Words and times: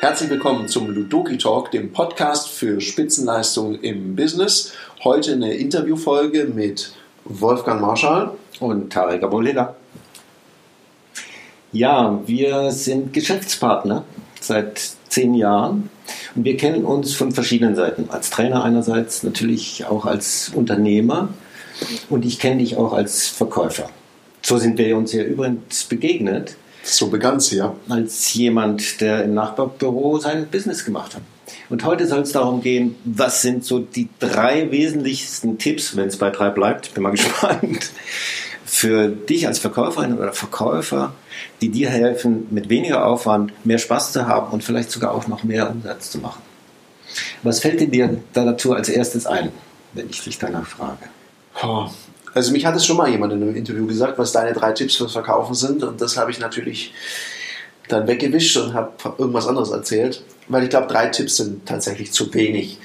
Herzlich 0.00 0.30
willkommen 0.30 0.68
zum 0.68 0.88
Ludoki 0.88 1.36
Talk, 1.36 1.72
dem 1.72 1.92
Podcast 1.92 2.48
für 2.48 2.80
Spitzenleistungen 2.80 3.80
im 3.82 4.14
Business. 4.14 4.72
Heute 5.02 5.32
eine 5.32 5.54
Interviewfolge 5.54 6.44
mit 6.44 6.92
Wolfgang 7.24 7.80
Marschall 7.80 8.30
und 8.60 8.92
Tarek 8.92 9.22
Aboleda. 9.22 9.74
Ja, 11.72 12.20
wir 12.24 12.70
sind 12.70 13.12
Geschäftspartner 13.12 14.04
seit 14.40 14.80
zehn 15.08 15.34
Jahren 15.34 15.90
und 16.34 16.44
wir 16.44 16.56
kennen 16.56 16.84
uns 16.84 17.14
von 17.14 17.32
verschiedenen 17.32 17.74
Seiten. 17.74 18.08
Als 18.08 18.30
Trainer 18.30 18.64
einerseits, 18.64 19.22
natürlich 19.22 19.86
auch 19.86 20.06
als 20.06 20.50
Unternehmer 20.54 21.30
und 22.08 22.24
ich 22.24 22.38
kenne 22.38 22.58
dich 22.58 22.76
auch 22.76 22.92
als 22.92 23.26
Verkäufer. 23.26 23.90
So 24.40 24.56
sind 24.58 24.78
wir 24.78 24.96
uns 24.96 25.12
ja 25.12 25.24
übrigens 25.24 25.84
begegnet. 25.84 26.56
So 26.86 27.08
begann 27.08 27.38
es 27.38 27.50
ja. 27.50 27.74
Als 27.88 28.32
jemand, 28.34 29.00
der 29.00 29.24
im 29.24 29.34
Nachbarbüro 29.34 30.18
sein 30.18 30.46
Business 30.46 30.84
gemacht 30.84 31.16
hat. 31.16 31.22
Und 31.68 31.84
heute 31.84 32.06
soll 32.06 32.20
es 32.20 32.30
darum 32.30 32.62
gehen, 32.62 32.94
was 33.04 33.42
sind 33.42 33.64
so 33.64 33.80
die 33.80 34.08
drei 34.20 34.70
wesentlichsten 34.70 35.58
Tipps, 35.58 35.96
wenn 35.96 36.06
es 36.06 36.16
bei 36.16 36.30
drei 36.30 36.50
bleibt, 36.50 36.94
bin 36.94 37.02
mal 37.02 37.10
gespannt, 37.12 37.90
für 38.64 39.08
dich 39.08 39.48
als 39.48 39.58
Verkäuferin 39.58 40.16
oder 40.16 40.32
Verkäufer, 40.32 41.12
die 41.60 41.70
dir 41.70 41.90
helfen, 41.90 42.46
mit 42.50 42.68
weniger 42.68 43.04
Aufwand 43.04 43.52
mehr 43.66 43.78
Spaß 43.78 44.12
zu 44.12 44.28
haben 44.28 44.52
und 44.52 44.62
vielleicht 44.62 44.92
sogar 44.92 45.12
auch 45.12 45.26
noch 45.26 45.42
mehr 45.42 45.68
Umsatz 45.70 46.10
zu 46.12 46.18
machen. 46.18 46.42
Was 47.42 47.60
fällt 47.60 47.80
dir 47.92 48.20
da 48.32 48.44
dazu 48.44 48.74
als 48.74 48.88
erstes 48.88 49.26
ein, 49.26 49.50
wenn 49.92 50.08
ich 50.08 50.22
dich 50.22 50.38
danach 50.38 50.66
frage? 50.66 51.08
Also 52.36 52.52
mich 52.52 52.66
hat 52.66 52.76
es 52.76 52.84
schon 52.84 52.98
mal 52.98 53.08
jemand 53.08 53.32
in 53.32 53.40
einem 53.40 53.56
Interview 53.56 53.86
gesagt, 53.86 54.18
was 54.18 54.30
deine 54.30 54.52
drei 54.52 54.72
Tipps 54.72 54.96
fürs 54.96 55.12
Verkaufen 55.12 55.54
sind 55.54 55.82
und 55.82 56.02
das 56.02 56.18
habe 56.18 56.30
ich 56.30 56.38
natürlich 56.38 56.92
dann 57.88 58.06
weggewischt 58.06 58.58
und 58.58 58.74
habe 58.74 58.92
irgendwas 59.16 59.46
anderes 59.46 59.70
erzählt, 59.70 60.22
weil 60.46 60.62
ich 60.64 60.68
glaube, 60.68 60.86
drei 60.86 61.06
Tipps 61.06 61.38
sind 61.38 61.64
tatsächlich 61.64 62.12
zu 62.12 62.34
wenig 62.34 62.76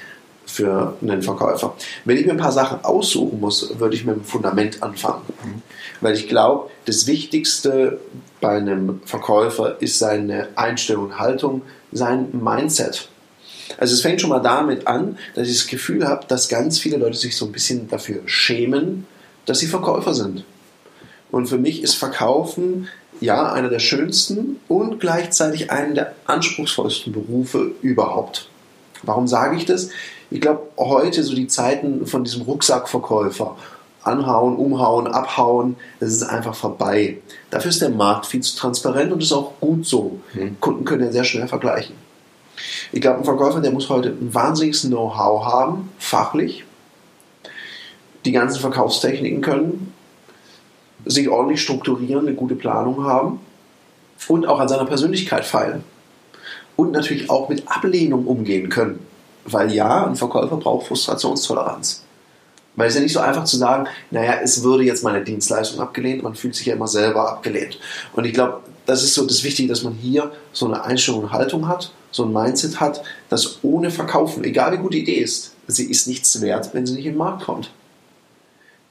für 0.46 0.96
einen 1.02 1.20
Verkäufer. 1.20 1.74
Wenn 2.06 2.16
ich 2.16 2.24
mir 2.24 2.32
ein 2.32 2.38
paar 2.38 2.50
Sachen 2.50 2.82
aussuchen 2.82 3.40
muss, 3.40 3.78
würde 3.78 3.94
ich 3.94 4.06
mit 4.06 4.16
dem 4.16 4.24
Fundament 4.24 4.82
anfangen. 4.82 5.20
Mhm. 5.44 5.60
Weil 6.00 6.14
ich 6.14 6.28
glaube, 6.28 6.70
das 6.86 7.06
Wichtigste 7.06 7.98
bei 8.40 8.56
einem 8.56 9.02
Verkäufer 9.04 9.82
ist 9.82 9.98
seine 9.98 10.48
Einstellung 10.56 11.18
Haltung, 11.18 11.60
sein 11.92 12.28
Mindset. 12.32 13.10
Also 13.76 13.92
es 13.92 14.00
fängt 14.00 14.22
schon 14.22 14.30
mal 14.30 14.40
damit 14.40 14.86
an, 14.86 15.18
dass 15.34 15.46
ich 15.46 15.58
das 15.58 15.66
Gefühl 15.66 16.08
habe, 16.08 16.24
dass 16.26 16.48
ganz 16.48 16.78
viele 16.78 16.96
Leute 16.96 17.18
sich 17.18 17.36
so 17.36 17.44
ein 17.44 17.52
bisschen 17.52 17.88
dafür 17.90 18.22
schämen, 18.24 19.06
dass 19.46 19.58
sie 19.58 19.66
Verkäufer 19.66 20.14
sind. 20.14 20.44
Und 21.30 21.46
für 21.46 21.58
mich 21.58 21.82
ist 21.82 21.94
Verkaufen 21.94 22.88
ja 23.20 23.52
einer 23.52 23.68
der 23.68 23.78
schönsten 23.78 24.60
und 24.68 25.00
gleichzeitig 25.00 25.70
einer 25.70 25.94
der 25.94 26.14
anspruchsvollsten 26.26 27.12
Berufe 27.12 27.72
überhaupt. 27.80 28.48
Warum 29.02 29.26
sage 29.26 29.56
ich 29.56 29.64
das? 29.64 29.90
Ich 30.30 30.40
glaube, 30.40 30.62
heute 30.78 31.22
so 31.22 31.34
die 31.34 31.46
Zeiten 31.46 32.06
von 32.06 32.24
diesem 32.24 32.42
Rucksackverkäufer, 32.42 33.56
anhauen, 34.02 34.56
umhauen, 34.56 35.06
abhauen, 35.06 35.76
das 36.00 36.10
ist 36.10 36.22
einfach 36.22 36.54
vorbei. 36.54 37.18
Dafür 37.50 37.70
ist 37.70 37.82
der 37.82 37.90
Markt 37.90 38.26
viel 38.26 38.40
zu 38.40 38.56
transparent 38.56 39.12
und 39.12 39.22
ist 39.22 39.32
auch 39.32 39.52
gut 39.60 39.86
so. 39.86 40.20
Mhm. 40.34 40.56
Kunden 40.60 40.84
können 40.84 41.04
ja 41.04 41.12
sehr 41.12 41.24
schnell 41.24 41.48
vergleichen. 41.48 41.94
Ich 42.92 43.00
glaube, 43.00 43.18
ein 43.18 43.24
Verkäufer, 43.24 43.60
der 43.60 43.72
muss 43.72 43.88
heute 43.88 44.10
ein 44.10 44.34
wahnsinniges 44.34 44.82
Know-how 44.82 45.44
haben, 45.44 45.90
fachlich, 45.98 46.64
die 48.24 48.32
ganzen 48.32 48.60
Verkaufstechniken 48.60 49.40
können, 49.40 49.92
sich 51.04 51.28
ordentlich 51.28 51.60
strukturieren, 51.60 52.26
eine 52.26 52.36
gute 52.36 52.54
Planung 52.54 53.04
haben 53.04 53.40
und 54.28 54.46
auch 54.46 54.60
an 54.60 54.68
seiner 54.68 54.84
Persönlichkeit 54.84 55.44
feilen. 55.44 55.84
Und 56.76 56.92
natürlich 56.92 57.28
auch 57.28 57.48
mit 57.48 57.64
Ablehnung 57.66 58.26
umgehen 58.26 58.68
können. 58.68 59.00
Weil 59.44 59.72
ja, 59.72 60.06
ein 60.06 60.16
Verkäufer 60.16 60.56
braucht 60.56 60.86
Frustrationstoleranz. 60.86 62.04
Weil 62.76 62.86
es 62.86 62.94
ist 62.94 62.98
ja 62.98 63.02
nicht 63.02 63.12
so 63.12 63.20
einfach 63.20 63.44
zu 63.44 63.58
sagen, 63.58 63.86
naja, 64.10 64.36
es 64.42 64.62
würde 64.62 64.84
jetzt 64.84 65.04
meine 65.04 65.22
Dienstleistung 65.22 65.80
abgelehnt, 65.80 66.22
man 66.22 66.34
fühlt 66.34 66.54
sich 66.54 66.66
ja 66.66 66.74
immer 66.74 66.88
selber 66.88 67.30
abgelehnt. 67.30 67.78
Und 68.14 68.24
ich 68.24 68.32
glaube, 68.32 68.60
das 68.86 69.02
ist 69.02 69.14
so 69.14 69.26
das 69.26 69.44
Wichtige, 69.44 69.68
dass 69.68 69.82
man 69.82 69.92
hier 69.92 70.32
so 70.52 70.66
eine 70.66 70.82
Einstellung 70.82 71.24
und 71.24 71.32
Haltung 71.32 71.68
hat, 71.68 71.92
so 72.10 72.24
ein 72.24 72.32
Mindset 72.32 72.80
hat, 72.80 73.02
dass 73.28 73.58
ohne 73.62 73.90
Verkaufen, 73.90 74.44
egal 74.44 74.72
wie 74.72 74.78
gut 74.78 74.94
die 74.94 75.02
Idee 75.02 75.18
ist, 75.18 75.54
sie 75.66 75.90
ist 75.90 76.06
nichts 76.06 76.40
wert, 76.40 76.70
wenn 76.72 76.86
sie 76.86 76.94
nicht 76.94 77.06
in 77.06 77.12
den 77.12 77.18
Markt 77.18 77.44
kommt. 77.44 77.70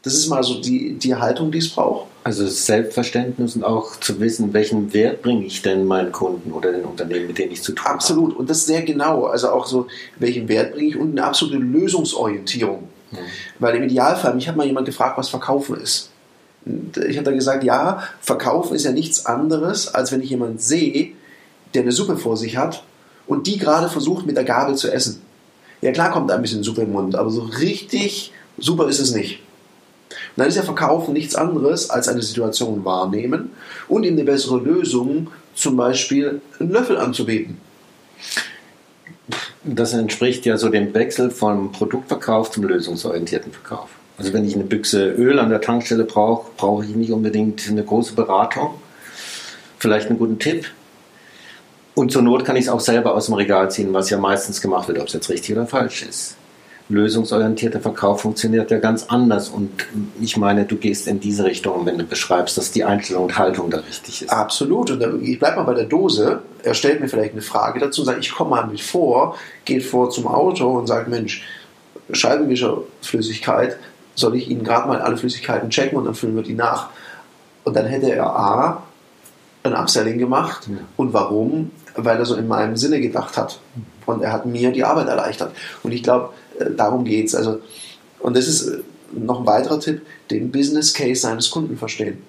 Das 0.04 0.14
ist 0.14 0.28
mal 0.30 0.42
so 0.44 0.60
die, 0.60 0.94
die 0.94 1.16
Haltung, 1.16 1.52
die 1.52 1.60
es 1.60 1.70
braucht. 1.70 2.08
Also 2.24 2.48
Selbstverständnis 2.48 3.56
und 3.56 3.64
auch 3.64 4.00
zu 4.00 4.20
wissen, 4.20 4.54
welchen 4.54 4.94
Wert 4.94 5.22
bringe 5.22 5.46
ich 5.46 5.62
denn 5.62 5.86
meinen 5.86 6.12
Kunden 6.12 6.52
oder 6.52 6.72
den 6.72 6.86
Unternehmen, 6.86 7.28
mit 7.28 7.38
denen 7.38 7.52
ich 7.52 7.62
zu 7.62 7.74
tun 7.74 7.86
habe. 7.86 7.96
Absolut. 7.96 8.36
Und 8.36 8.50
das 8.50 8.66
sehr 8.66 8.82
genau. 8.82 9.26
Also 9.26 9.50
auch 9.50 9.68
so, 9.68 9.88
welchen 10.18 10.48
Wert 10.48 10.74
bringe 10.74 10.90
ich 10.90 10.98
und 10.98 11.12
eine 11.12 11.24
absolute 11.24 11.58
Lösungsorientierung. 11.58 12.84
Mhm. 13.12 13.18
Weil 13.60 13.76
im 13.76 13.84
Idealfall, 13.84 14.34
mich 14.34 14.48
hat 14.48 14.56
mal 14.56 14.66
jemand 14.66 14.88
gefragt, 14.88 15.18
was 15.18 15.30
Verkaufen 15.30 15.80
ist. 15.80 16.10
Und 16.66 16.98
ich 16.98 17.18
habe 17.18 17.26
dann 17.26 17.36
gesagt, 17.36 17.64
ja, 17.64 18.04
Verkaufen 18.22 18.76
ist 18.76 18.86
ja 18.86 18.92
nichts 18.92 19.26
anderes, 19.26 19.94
als 19.94 20.12
wenn 20.12 20.22
ich 20.22 20.30
jemanden 20.30 20.60
sehe, 20.60 21.10
der 21.74 21.84
eine 21.84 21.92
Suppe 21.92 22.18
vor 22.18 22.38
sich 22.38 22.58
hat 22.58 22.84
und 23.28 23.48
die 23.48 23.58
gerade 23.58 23.90
versucht 23.90 24.26
mit 24.26 24.36
der 24.36 24.44
Gabel 24.44 24.76
zu 24.76 24.92
essen. 24.92 25.22
Ja 25.82 25.92
klar 25.92 26.12
kommt 26.12 26.30
ein 26.32 26.42
bisschen 26.42 26.64
Suppe 26.64 26.82
im 26.82 26.92
Mund, 26.92 27.16
aber 27.16 27.30
so 27.32 27.42
richtig 27.42 28.32
super 28.58 28.88
ist 28.88 29.00
es 29.00 29.14
nicht. 29.16 29.40
Dann 30.36 30.48
ist 30.48 30.56
ja 30.56 30.64
Verkaufen 30.64 31.14
nichts 31.14 31.36
anderes 31.36 31.90
als 31.90 32.08
eine 32.08 32.22
Situation 32.22 32.86
wahrnehmen 32.86 33.52
und 33.88 34.04
ihm 34.04 34.14
eine 34.14 34.24
bessere 34.24 34.60
Lösung, 34.60 35.28
zum 35.54 35.76
Beispiel 35.76 36.42
einen 36.60 36.72
Löffel 36.72 36.98
anzubieten. 36.98 37.58
Das 39.64 39.94
entspricht 39.94 40.46
ja 40.46 40.58
so 40.58 40.70
dem 40.70 40.94
Wechsel 40.94 41.30
vom 41.30 41.72
Produktverkauf 41.72 42.52
zum 42.52 42.64
lösungsorientierten 42.64 43.52
Verkauf. 43.52 43.90
Also 44.18 44.34
wenn 44.34 44.46
ich 44.46 44.56
eine 44.56 44.64
Büchse 44.64 45.12
Öl 45.12 45.40
an 45.40 45.50
der 45.50 45.62
Tankstelle 45.62 46.04
brauche, 46.04 46.52
brauche 46.58 46.86
ich 46.86 46.96
nicht 46.96 47.12
unbedingt 47.12 47.68
eine 47.70 47.84
große 47.84 48.14
Beratung, 48.14 48.76
vielleicht 49.78 50.10
einen 50.10 50.20
guten 50.20 50.40
Tipp. 50.40 50.66
Und 51.94 52.12
zur 52.12 52.22
Not 52.22 52.46
kann 52.46 52.56
ich 52.56 52.66
es 52.66 52.70
auch 52.70 52.80
selber 52.80 53.16
aus 53.16 53.26
dem 53.26 53.36
Regal 53.36 53.70
ziehen, 53.70 53.94
was 53.94 54.10
ja 54.10 54.18
meistens 54.18 54.62
gemacht 54.62 54.88
wird, 54.88 55.00
ob 55.00 55.08
es 55.08 55.14
jetzt 55.14 55.30
richtig 55.30 55.56
oder 55.56 55.68
falsch 55.68 56.04
ist 56.04 56.38
lösungsorientierter 56.94 57.80
Verkauf 57.80 58.22
funktioniert 58.22 58.72
ja 58.72 58.80
ganz 58.80 59.06
anders. 59.10 59.50
Und 59.50 59.70
ich 60.20 60.38
meine, 60.38 60.66
du 60.66 60.76
gehst 60.76 61.08
in 61.08 61.20
diese 61.20 61.44
Richtung, 61.46 61.86
wenn 61.86 61.98
du 61.98 62.04
beschreibst, 62.04 62.58
dass 62.58 62.72
die 62.72 62.84
Einstellung 62.84 63.24
und 63.26 63.38
Haltung 63.38 63.70
da 63.70 63.80
richtig 63.80 64.24
ist. 64.24 64.30
Absolut. 64.30 64.92
Und 64.92 65.24
ich 65.24 65.40
bleibe 65.40 65.58
mal 65.58 65.64
bei 65.64 65.74
der 65.74 65.86
Dose. 65.86 66.42
Er 66.64 66.74
stellt 66.74 67.02
mir 67.02 67.08
vielleicht 67.08 67.34
eine 67.34 67.42
Frage 67.42 67.80
dazu 67.80 68.04
sagt, 68.04 68.20
ich 68.20 68.32
komme 68.32 68.52
mal 68.52 68.68
mit 68.68 68.82
vor, 68.82 69.38
geht 69.66 69.84
vor 69.84 70.10
zum 70.10 70.28
Auto 70.28 70.68
und 70.78 70.88
sagt, 70.88 71.08
Mensch, 71.08 71.44
Scheibenwischerflüssigkeit, 72.12 73.78
soll 74.16 74.36
ich 74.36 74.50
Ihnen 74.50 74.64
gerade 74.64 74.88
mal 74.88 75.02
alle 75.02 75.18
Flüssigkeiten 75.18 75.70
checken 75.70 75.98
und 75.98 76.06
dann 76.06 76.16
füllen 76.16 76.36
wir 76.36 76.44
die 76.44 76.54
nach. 76.54 76.90
Und 77.64 77.76
dann 77.76 77.86
hätte 77.86 78.12
er 78.12 78.26
A, 78.26 78.84
ein 79.64 79.74
Upselling 79.74 80.18
gemacht. 80.18 80.68
Ja. 80.68 80.78
Und 80.98 81.14
warum? 81.14 81.72
Weil 81.96 82.18
er 82.18 82.26
so 82.26 82.36
in 82.36 82.48
meinem 82.48 82.78
Sinne 82.78 83.02
gedacht 83.02 83.38
hat. 83.38 83.60
Und 84.06 84.22
er 84.22 84.32
hat 84.32 84.46
mir 84.46 84.72
die 84.72 84.84
Arbeit 84.84 85.08
erleichtert. 85.08 85.54
Und 85.84 85.92
ich 85.92 86.04
glaube, 86.04 86.34
äh, 86.60 86.66
darum 86.76 87.06
geht 87.06 87.28
es. 87.28 87.36
Also, 87.36 87.60
und 88.20 88.36
das 88.36 88.48
ist 88.48 88.68
äh, 88.68 88.80
noch 89.14 89.42
ein 89.42 89.46
weiterer 89.46 89.80
Tipp, 89.80 90.02
den 90.30 90.52
Business 90.52 90.94
Case 90.94 91.22
seines 91.22 91.50
Kunden 91.50 91.78
verstehen. 91.78 92.20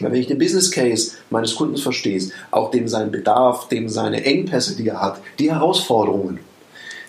Weil 0.00 0.12
wenn 0.12 0.20
ich 0.20 0.28
den 0.28 0.38
Business 0.38 0.70
Case 0.70 1.12
meines 1.30 1.54
Kunden 1.54 1.76
verstehe, 1.76 2.22
auch 2.50 2.70
dem 2.70 2.88
seinen 2.88 3.10
Bedarf, 3.10 3.68
dem 3.68 3.88
seine 3.88 4.24
Engpässe, 4.24 4.76
die 4.76 4.88
er 4.88 5.00
hat, 5.00 5.20
die 5.38 5.50
Herausforderungen, 5.50 6.40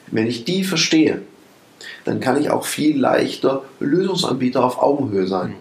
wenn 0.07 0.27
ich 0.27 0.43
die 0.43 0.63
verstehe, 0.63 1.21
dann 2.05 2.19
kann 2.19 2.41
ich 2.41 2.49
auch 2.49 2.65
viel 2.65 2.99
leichter 2.99 3.63
Lösungsanbieter 3.79 4.63
auf 4.63 4.81
Augenhöhe 4.81 5.27
sein. 5.27 5.55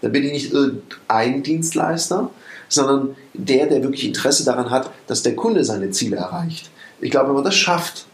Dann 0.00 0.12
bin 0.12 0.24
ich 0.24 0.32
nicht 0.32 0.52
irgendein 0.52 1.42
Dienstleister, 1.42 2.30
sondern 2.68 3.16
der, 3.34 3.66
der 3.66 3.82
wirklich 3.82 4.04
Interesse 4.04 4.44
daran 4.44 4.70
hat, 4.70 4.90
dass 5.06 5.22
der 5.22 5.34
Kunde 5.34 5.64
seine 5.64 5.90
Ziele 5.90 6.16
erreicht. 6.16 6.70
Ich 7.00 7.10
glaube, 7.10 7.28
wenn 7.28 7.34
man 7.34 7.44
das 7.44 7.56
schafft, 7.56 8.06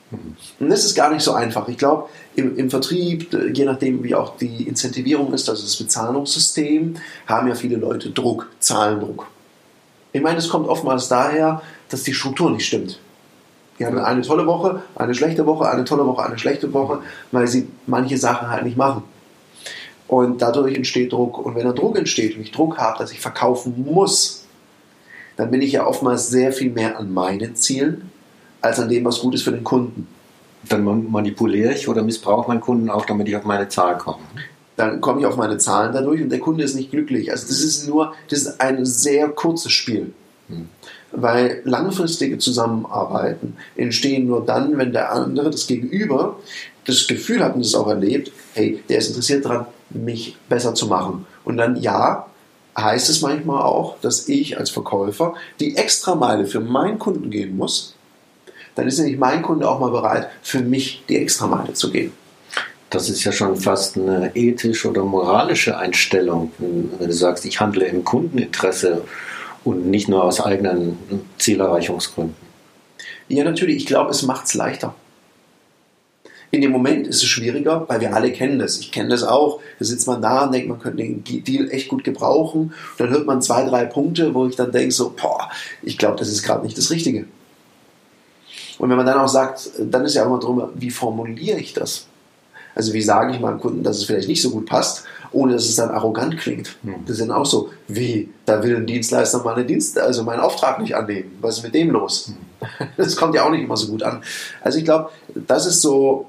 und 0.61 0.69
das 0.69 0.85
ist 0.85 0.95
gar 0.95 1.11
nicht 1.11 1.23
so 1.23 1.33
einfach. 1.33 1.69
Ich 1.69 1.79
glaube, 1.79 2.09
im, 2.37 2.57
im, 2.57 2.71
Vertrieb, 2.71 3.37
je 3.53 3.65
nachdem 3.65 4.03
wie 4.05 4.15
auch 4.15 4.37
die 4.37 4.69
Incentivierung 4.69 5.33
ist, 5.33 5.49
also 5.49 5.63
das 5.63 5.77
Bezahlungssystem, 5.77 6.97
haben 7.27 7.49
ja 7.49 7.55
viele 7.55 7.77
Leute 7.77 8.11
Druck, 8.11 8.49
Zahlendruck. 8.61 9.27
Ich 10.13 10.23
meine, 10.23 10.39
es 10.39 10.49
kommt 10.49 10.69
oftmals 10.69 11.09
daher, 11.09 11.63
dass 11.89 12.05
die 12.05 12.15
Struktur 12.15 12.51
nicht 12.51 12.67
stimmt. 12.67 13.01
Die 13.79 13.87
haben 13.87 13.99
eine 13.99 14.23
tolle 14.23 14.47
Woche, 14.47 14.83
eine 14.95 15.15
schlechte 15.15 15.47
Woche, 15.47 15.69
eine 15.69 15.85
tolle 15.85 16.07
Woche, 16.07 16.25
eine 16.25 16.39
schlechte 16.39 16.73
Woche, 16.73 17.01
weil 17.33 17.49
sie 17.49 17.67
manche 17.87 18.17
Sachen 18.17 18.49
halt 18.49 18.65
nicht 18.65 18.77
machen. 18.77 19.03
Und 20.09 20.43
dadurch 20.43 20.75
entsteht 20.77 21.13
Druck. 21.13 21.39
Und 21.39 21.55
wenn 21.55 21.65
da 21.65 21.73
Druck 21.73 21.97
entsteht 21.97 22.37
und 22.37 22.43
ich 22.43 22.53
Druck 22.53 22.79
habe, 22.79 22.99
dass 22.99 23.13
ich 23.13 23.21
verkaufen 23.21 23.85
muss, 23.85 24.45
dann 25.37 25.51
bin 25.51 25.63
ich 25.63 25.73
ja 25.73 25.87
oftmals 25.87 26.29
sehr 26.29 26.53
viel 26.53 26.71
mehr 26.71 26.99
an 26.99 27.13
meinen 27.13 27.57
Zielen 27.57 28.11
als 28.61 28.79
an 28.79 28.89
dem, 28.89 29.05
was 29.05 29.21
gut 29.21 29.35
ist 29.35 29.43
für 29.43 29.53
den 29.53 29.65
Kunden. 29.65 30.07
Dann 30.69 31.11
manipuliere 31.11 31.75
ich 31.75 31.89
oder 31.89 32.03
missbrauche 32.03 32.49
meinen 32.49 32.61
Kunden 32.61 32.89
auch, 32.89 33.05
damit 33.05 33.29
ich 33.29 33.37
auf 33.37 33.45
meine 33.45 33.69
Zahl 33.69 33.99
komme. 33.99 34.23
Dann 34.77 35.01
komme 35.01 35.21
ich 35.21 35.27
auf 35.27 35.37
meine 35.37 35.59
Zahlen 35.59 35.93
dadurch 35.93 36.23
und 36.23 36.31
der 36.31 36.41
Kunde 36.41 36.65
ist 36.65 36.75
nicht 36.75 36.91
glücklich. 36.91 37.31
Also 37.31 37.47
das 37.47 37.61
ist 37.61 37.87
nur, 37.87 38.15
das 38.29 38.41
ist 38.41 38.61
ein 38.61 38.85
sehr 38.85 39.29
kurzes 39.29 39.73
Spiel. 39.73 40.13
Hm. 40.49 40.69
Weil 41.13 41.61
langfristige 41.65 42.39
Zusammenarbeiten 42.39 43.57
entstehen 43.77 44.27
nur 44.27 44.45
dann, 44.45 44.77
wenn 44.79 44.93
der 44.93 45.13
andere, 45.13 45.51
das 45.51 45.67
Gegenüber, 45.67 46.39
das 46.87 47.07
Gefühl 47.07 47.45
hat 47.45 47.55
und 47.55 47.61
es 47.61 47.75
auch 47.75 47.87
erlebt, 47.87 48.33
hey, 48.55 48.83
der 48.89 48.99
ist 48.99 49.09
interessiert 49.09 49.45
daran, 49.45 49.67
mich 49.95 50.37
besser 50.49 50.75
zu 50.75 50.87
machen. 50.87 51.27
Und 51.45 51.57
dann 51.57 51.77
ja, 51.77 52.27
heißt 52.77 53.09
es 53.09 53.23
manchmal 53.23 53.63
auch, 53.63 53.97
dass 54.01 54.29
ich 54.29 54.59
als 54.59 54.71
Verkäufer 54.71 55.35
die 55.61 55.77
Extrameile 55.77 56.47
für 56.47 56.61
meinen 56.61 56.99
Kunden 56.99 57.31
gehen 57.31 57.57
muss. 57.57 57.95
Dann 58.75 58.89
ist 58.89 58.99
nämlich 58.99 59.19
mein 59.19 59.43
Kunde 59.43 59.69
auch 59.69 59.79
mal 59.79 59.91
bereit, 59.91 60.29
für 60.43 60.61
mich 60.61 61.05
die 61.09 61.17
Extrameile 61.17 61.75
zu 61.75 61.93
gehen. 61.93 62.13
Das 62.91 63.09
ist 63.09 63.25
ja 63.25 63.33
schon 63.33 63.57
fast 63.57 63.97
eine 63.97 64.35
ethische 64.35 64.89
oder 64.89 65.05
moralische 65.05 65.77
Einstellung, 65.79 66.53
wenn 66.59 67.09
du 67.09 67.13
sagst, 67.13 67.45
ich 67.45 67.61
handle 67.61 67.87
im 67.87 68.05
Kundeninteresse 68.05 69.03
und 69.65 69.87
nicht 69.87 70.09
nur 70.09 70.25
aus 70.25 70.41
eigenen 70.41 70.99
Zielerreichungsgründen. 71.39 72.37
Ja, 73.29 73.45
natürlich. 73.45 73.77
Ich 73.77 73.87
glaube, 73.87 74.11
es 74.11 74.23
macht 74.23 74.47
es 74.47 74.55
leichter. 74.55 74.95
In 76.51 76.61
dem 76.61 76.71
Moment 76.71 77.07
ist 77.07 77.23
es 77.23 77.29
schwieriger, 77.29 77.85
weil 77.89 78.01
wir 78.01 78.15
alle 78.15 78.33
kennen 78.33 78.59
das. 78.59 78.79
Ich 78.79 78.93
kenne 78.93 79.09
das 79.09 79.25
auch. 79.25 79.61
Da 79.79 79.85
sitzt 79.85 80.07
man 80.07 80.23
da 80.23 80.45
und 80.45 80.53
denkt, 80.53 80.69
man 80.69 80.79
könnte 80.79 81.03
den 81.03 81.25
Deal 81.25 81.71
echt 81.71 81.89
gut 81.89 82.05
gebrauchen. 82.05 82.61
Und 82.63 82.73
dann 82.99 83.11
hört 83.11 83.27
man 83.27 83.43
zwei, 83.43 83.65
drei 83.65 83.85
Punkte, 83.87 84.35
wo 84.35 84.47
ich 84.47 84.57
dann 84.57 84.71
denke, 84.71 84.93
so, 84.93 85.15
boah, 85.21 85.51
ich 85.83 85.99
glaube, 85.99 86.17
das 86.17 86.29
ist 86.29 86.43
gerade 86.43 86.65
nicht 86.65 86.79
das 86.79 86.91
Richtige. 86.91 87.27
Und 88.79 88.91
wenn 88.91 88.97
man 88.97 89.07
dann 89.07 89.19
auch 89.19 89.29
sagt, 89.29 89.71
dann 89.79 90.05
ist 90.05 90.15
ja 90.15 90.23
auch 90.23 90.27
immer 90.27 90.39
drum, 90.39 90.71
wie 90.75 90.91
formuliere 90.91 91.59
ich 91.59 91.73
das? 91.73 92.07
Also 92.75 92.93
wie 92.93 93.03
sage 93.03 93.33
ich 93.33 93.41
meinem 93.41 93.61
Kunden, 93.61 93.83
dass 93.83 93.99
es 93.99 94.05
vielleicht 94.05 94.29
nicht 94.29 94.43
so 94.43 94.51
gut 94.51 94.67
passt, 94.67 95.05
ohne 95.31 95.53
dass 95.53 95.65
es 95.65 95.77
dann 95.77 95.91
arrogant 95.91 96.39
klingt. 96.39 96.77
Hm. 96.83 96.95
Das 97.07 97.19
ist 97.19 97.21
dann 97.21 97.31
auch 97.31 97.47
so, 97.47 97.71
wie, 97.89 98.31
da 98.47 98.63
will 98.63 98.77
ein 98.77 98.87
Dienstleister 98.87 99.43
meine 99.45 99.65
Dienst, 99.65 99.99
also 99.99 100.25
meinen 100.25 100.41
Auftrag 100.41 100.81
nicht 100.81 100.95
annehmen. 100.95 101.37
Was 101.41 101.59
ist 101.59 101.65
mit 101.65 101.75
dem 101.75 101.91
los? 101.91 102.29
Hm. 102.29 102.89
Das 102.97 103.17
kommt 103.17 103.35
ja 103.35 103.45
auch 103.45 103.51
nicht 103.51 103.63
immer 103.63 103.77
so 103.77 103.89
gut 103.89 104.03
an. 104.03 104.23
Also 104.63 104.79
ich 104.79 104.85
glaube, 104.85 105.11
das 105.35 105.67
ist 105.67 105.83
so, 105.83 106.27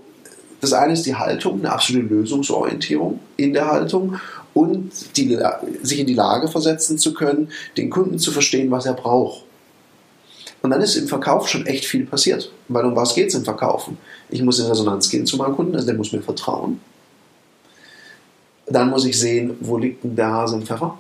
das 0.62 0.74
eine 0.74 0.94
ist 0.94 1.06
die 1.06 1.16
Haltung, 1.16 1.60
eine 1.60 1.72
absolute 1.72 2.08
Lösungsorientierung 2.08 3.20
in 3.38 3.54
der 3.54 3.68
Haltung 3.68 4.20
und 4.54 5.18
die, 5.18 5.38
sich 5.84 6.00
in 6.00 6.08
die 6.08 6.14
Lage 6.14 6.48
versetzen 6.48 6.98
zu 6.98 7.14
können, 7.14 7.50
den 7.78 7.90
Kunden 7.90 8.20
zu 8.20 8.32
verstehen, 8.32 8.72
was 8.72 8.86
er 8.86 8.94
braucht. 8.94 9.44
Und 10.62 10.72
dann 10.72 10.82
ist 10.82 10.96
im 10.96 11.08
Verkauf 11.08 11.48
schon 11.48 11.68
echt 11.68 11.86
viel 11.86 12.06
passiert. 12.06 12.52
Weil 12.70 12.86
um 12.86 12.96
was 12.96 13.14
geht 13.14 13.28
es 13.28 13.36
im 13.36 13.44
Verkaufen? 13.44 14.00
Ich 14.30 14.42
muss 14.42 14.58
in 14.58 14.66
Resonanz 14.66 15.10
gehen 15.10 15.26
zu 15.26 15.38
meinem 15.38 15.56
Kunden, 15.56 15.76
also 15.76 15.86
der 15.86 15.96
muss 15.96 16.12
mir 16.12 16.22
vertrauen. 16.22 16.80
Dann 18.66 18.90
muss 18.90 19.06
ich 19.06 19.20
sehen, 19.20 19.58
wo 19.60 19.78
liegt 19.78 20.04
denn 20.04 20.16
der 20.16 20.32
Hase 20.32 20.56
im 20.56 20.64
Pfeffer? 20.64 20.98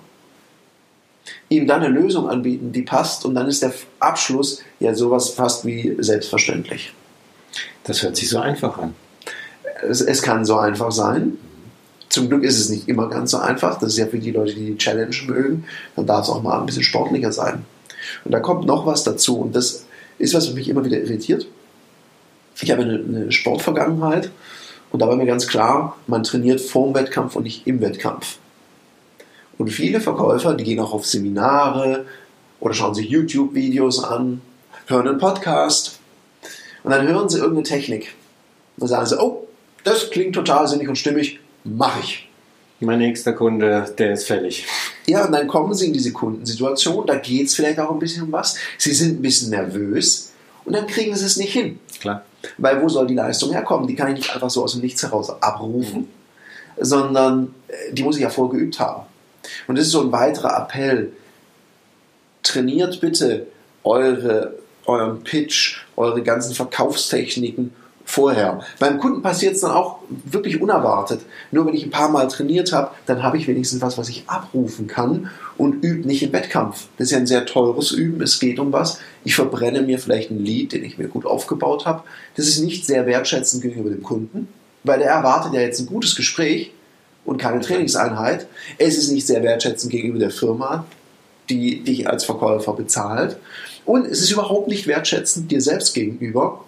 Ihm 1.49 1.65
dann 1.65 1.81
eine 1.81 1.99
Lösung 1.99 2.29
anbieten, 2.29 2.71
die 2.71 2.83
passt 2.83 3.25
und 3.25 3.33
dann 3.33 3.47
ist 3.47 3.63
der 3.63 3.73
Abschluss 3.99 4.61
ja 4.79 4.93
sowas 4.93 5.29
fast 5.29 5.65
wie 5.65 5.95
selbstverständlich. 5.97 6.93
Das 7.85 8.03
hört 8.03 8.17
sich 8.17 8.29
so 8.29 8.37
einfach 8.37 8.77
an. 8.77 8.93
Es, 9.89 10.01
es 10.01 10.21
kann 10.21 10.45
so 10.45 10.57
einfach 10.57 10.91
sein. 10.91 11.37
Zum 12.09 12.29
Glück 12.29 12.43
ist 12.43 12.59
es 12.59 12.69
nicht 12.69 12.87
immer 12.87 13.09
ganz 13.09 13.31
so 13.31 13.37
einfach. 13.37 13.79
Das 13.79 13.93
ist 13.93 13.97
ja 13.97 14.07
für 14.07 14.19
die 14.19 14.31
Leute, 14.31 14.53
die 14.53 14.65
die 14.65 14.77
Challenge 14.77 15.15
mögen. 15.27 15.65
Dann 15.95 16.05
darf 16.05 16.25
es 16.25 16.29
auch 16.29 16.41
mal 16.41 16.59
ein 16.59 16.65
bisschen 16.65 16.83
sportlicher 16.83 17.31
sein. 17.31 17.65
Und 18.23 18.31
da 18.31 18.39
kommt 18.39 18.65
noch 18.65 18.85
was 18.85 19.03
dazu 19.03 19.39
und 19.39 19.55
das 19.55 19.85
ist 20.17 20.33
was, 20.33 20.47
was 20.47 20.53
mich 20.53 20.69
immer 20.69 20.85
wieder 20.85 20.99
irritiert. 20.99 21.47
Ich 22.61 22.71
habe 22.71 22.83
eine, 22.83 22.95
eine 22.95 23.31
Sportvergangenheit 23.31 24.31
und 24.91 25.01
da 25.01 25.07
war 25.07 25.15
mir 25.15 25.25
ganz 25.25 25.47
klar, 25.47 25.97
man 26.07 26.23
trainiert 26.23 26.61
vor 26.61 26.85
dem 26.85 26.95
Wettkampf 26.95 27.35
und 27.35 27.43
nicht 27.43 27.67
im 27.67 27.81
Wettkampf. 27.81 28.37
Und 29.57 29.69
viele 29.69 29.99
Verkäufer, 29.99 30.53
die 30.53 30.63
gehen 30.63 30.79
auch 30.79 30.93
auf 30.93 31.05
Seminare 31.05 32.05
oder 32.59 32.73
schauen 32.73 32.95
sich 32.95 33.09
YouTube-Videos 33.09 34.03
an, 34.03 34.41
hören 34.87 35.07
einen 35.07 35.17
Podcast 35.17 35.99
und 36.83 36.91
dann 36.91 37.07
hören 37.07 37.29
sie 37.29 37.39
irgendeine 37.39 37.63
Technik. 37.63 38.15
Und 38.77 38.83
dann 38.83 38.89
sagen 38.89 39.05
sie, 39.05 39.19
oh, 39.19 39.47
das 39.85 40.09
klingt 40.09 40.35
total 40.35 40.67
sinnig 40.67 40.89
und 40.89 40.97
stimmig, 40.97 41.39
mache 41.63 41.99
ich. 42.01 42.29
Mein 42.81 42.99
nächster 42.99 43.31
Kunde, 43.31 43.93
der 43.97 44.13
ist 44.13 44.27
fällig. 44.27 44.65
Ja, 45.07 45.25
und 45.25 45.31
dann 45.31 45.47
kommen 45.47 45.73
sie 45.73 45.87
in 45.87 45.93
diese 45.93 46.11
Kundensituation, 46.11 47.07
da 47.07 47.15
geht 47.15 47.47
es 47.47 47.55
vielleicht 47.55 47.79
auch 47.79 47.91
ein 47.91 47.99
bisschen 47.99 48.23
um 48.23 48.31
was. 48.33 48.57
Sie 48.77 48.93
sind 48.93 49.19
ein 49.19 49.21
bisschen 49.21 49.51
nervös 49.51 50.33
und 50.65 50.73
dann 50.73 50.85
kriegen 50.87 51.15
sie 51.15 51.25
es 51.25 51.37
nicht 51.37 51.53
hin. 51.53 51.79
Klar. 52.01 52.25
Weil 52.57 52.81
wo 52.81 52.89
soll 52.89 53.07
die 53.07 53.13
Leistung 53.13 53.51
herkommen? 53.51 53.87
Die 53.87 53.95
kann 53.95 54.09
ich 54.09 54.15
nicht 54.15 54.33
einfach 54.33 54.49
so 54.49 54.63
aus 54.63 54.73
dem 54.73 54.81
Nichts 54.81 55.03
heraus 55.03 55.29
abrufen, 55.41 56.01
mhm. 56.01 56.07
sondern 56.83 57.55
äh, 57.67 57.93
die 57.93 58.03
muss 58.03 58.17
ich 58.17 58.23
ja 58.23 58.29
vorgeübt 58.29 58.79
haben. 58.79 59.05
Und 59.67 59.77
das 59.77 59.85
ist 59.85 59.91
so 59.91 60.01
ein 60.01 60.11
weiterer 60.11 60.57
Appell. 60.63 61.11
Trainiert 62.43 62.99
bitte 62.99 63.47
eure, 63.83 64.55
euren 64.85 65.23
Pitch, 65.23 65.83
eure 65.95 66.21
ganzen 66.23 66.53
Verkaufstechniken 66.53 67.71
vorher. 68.05 68.61
Beim 68.79 68.99
Kunden 68.99 69.21
passiert 69.21 69.55
es 69.55 69.61
dann 69.61 69.71
auch 69.71 69.97
wirklich 70.09 70.61
unerwartet. 70.61 71.21
Nur 71.51 71.65
wenn 71.65 71.73
ich 71.73 71.83
ein 71.83 71.91
paar 71.91 72.09
Mal 72.09 72.27
trainiert 72.27 72.71
habe, 72.71 72.91
dann 73.07 73.23
habe 73.23 73.37
ich 73.37 73.47
wenigstens 73.47 73.81
was, 73.81 73.97
was 73.97 74.09
ich 74.09 74.23
abrufen 74.27 74.87
kann 74.87 75.31
und 75.57 75.83
übe 75.83 76.07
nicht 76.07 76.23
im 76.23 76.31
Wettkampf. 76.31 76.87
Das 76.97 77.07
ist 77.07 77.11
ja 77.11 77.17
ein 77.17 77.27
sehr 77.27 77.45
teures 77.45 77.91
Üben. 77.91 78.21
Es 78.21 78.39
geht 78.39 78.59
um 78.59 78.71
was. 78.71 78.99
Ich 79.23 79.35
verbrenne 79.35 79.81
mir 79.81 79.99
vielleicht 79.99 80.29
ein 80.29 80.39
Lied, 80.39 80.71
den 80.71 80.85
ich 80.85 80.97
mir 80.97 81.07
gut 81.07 81.25
aufgebaut 81.25 81.85
habe. 81.85 82.03
Das 82.35 82.47
ist 82.47 82.59
nicht 82.59 82.85
sehr 82.85 83.07
wertschätzend 83.07 83.63
gegenüber 83.63 83.89
dem 83.89 84.03
Kunden, 84.03 84.47
weil 84.83 84.99
der 84.99 85.09
erwartet 85.09 85.53
ja 85.53 85.61
jetzt 85.61 85.79
ein 85.79 85.87
gutes 85.87 86.15
Gespräch 86.15 86.71
und 87.25 87.37
keine 87.37 87.59
Trainingseinheit. 87.59 88.47
Es 88.77 88.97
ist 88.97 89.11
nicht 89.11 89.25
sehr 89.25 89.41
wertschätzend 89.41 89.91
gegenüber 89.91 90.19
der 90.19 90.31
Firma, 90.31 90.85
die 91.49 91.83
dich 91.83 92.07
als 92.07 92.23
Verkäufer 92.23 92.73
bezahlt. 92.73 93.37
Und 93.83 94.05
es 94.05 94.21
ist 94.21 94.31
überhaupt 94.31 94.67
nicht 94.67 94.87
wertschätzend 94.87 95.51
dir 95.51 95.61
selbst 95.61 95.93
gegenüber, 95.93 96.65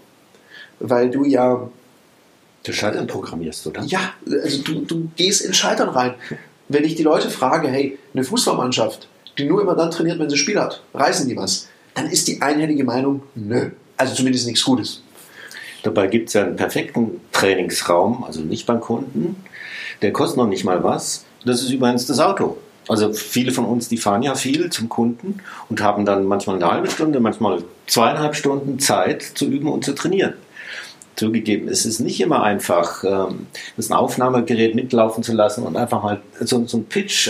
weil 0.79 1.09
du 1.09 1.25
ja. 1.25 1.69
Du 2.63 2.73
Scheitern 2.73 3.07
programmierst, 3.07 3.65
oder? 3.67 3.83
Ja, 3.83 4.13
also 4.29 4.61
du, 4.61 4.81
du 4.81 5.09
gehst 5.15 5.41
in 5.41 5.53
Scheitern 5.53 5.89
rein. 5.89 6.15
Wenn 6.67 6.83
ich 6.83 6.95
die 6.95 7.03
Leute 7.03 7.29
frage, 7.29 7.69
hey, 7.69 7.97
eine 8.13 8.25
Fußballmannschaft, 8.25 9.07
die 9.37 9.45
nur 9.45 9.61
immer 9.61 9.75
dann 9.75 9.89
trainiert, 9.89 10.19
wenn 10.19 10.29
sie 10.29 10.37
Spiel 10.37 10.59
hat, 10.59 10.83
reißen 10.93 11.29
die 11.29 11.37
was? 11.37 11.69
Dann 11.93 12.07
ist 12.07 12.27
die 12.27 12.41
einhellige 12.41 12.83
Meinung, 12.83 13.23
nö. 13.35 13.69
Also 13.95 14.15
zumindest 14.15 14.47
nichts 14.47 14.63
Gutes. 14.63 15.01
Dabei 15.83 16.07
gibt 16.07 16.27
es 16.27 16.33
ja 16.33 16.43
einen 16.43 16.57
perfekten 16.57 17.21
Trainingsraum, 17.31 18.23
also 18.23 18.41
nicht 18.41 18.65
beim 18.65 18.81
Kunden. 18.81 19.37
Der 20.01 20.11
kostet 20.11 20.37
noch 20.37 20.47
nicht 20.47 20.65
mal 20.65 20.83
was. 20.83 21.23
Das 21.45 21.61
ist 21.61 21.71
übrigens 21.71 22.05
das 22.05 22.19
Auto. 22.19 22.57
Also 22.89 23.13
viele 23.13 23.51
von 23.51 23.65
uns, 23.65 23.87
die 23.87 23.97
fahren 23.97 24.23
ja 24.23 24.35
viel 24.35 24.69
zum 24.69 24.89
Kunden 24.89 25.39
und 25.69 25.81
haben 25.81 26.05
dann 26.05 26.25
manchmal 26.25 26.57
eine 26.57 26.69
halbe 26.69 26.89
Stunde, 26.89 27.19
manchmal 27.19 27.63
zweieinhalb 27.85 28.35
Stunden 28.35 28.79
Zeit 28.79 29.21
zu 29.21 29.45
üben 29.45 29.69
und 29.69 29.85
zu 29.85 29.93
trainieren 29.93 30.33
zugegeben, 31.17 31.67
es 31.67 31.85
ist 31.85 31.99
nicht 31.99 32.21
immer 32.21 32.43
einfach, 32.43 33.03
ähm, 33.03 33.47
das 33.75 33.91
Aufnahmegerät 33.91 34.75
mitlaufen 34.75 35.23
zu 35.23 35.33
lassen 35.33 35.63
und 35.63 35.75
einfach 35.75 36.03
mal 36.03 36.21
so, 36.39 36.65
so 36.65 36.77
einen 36.77 36.85
Pitch 36.85 37.29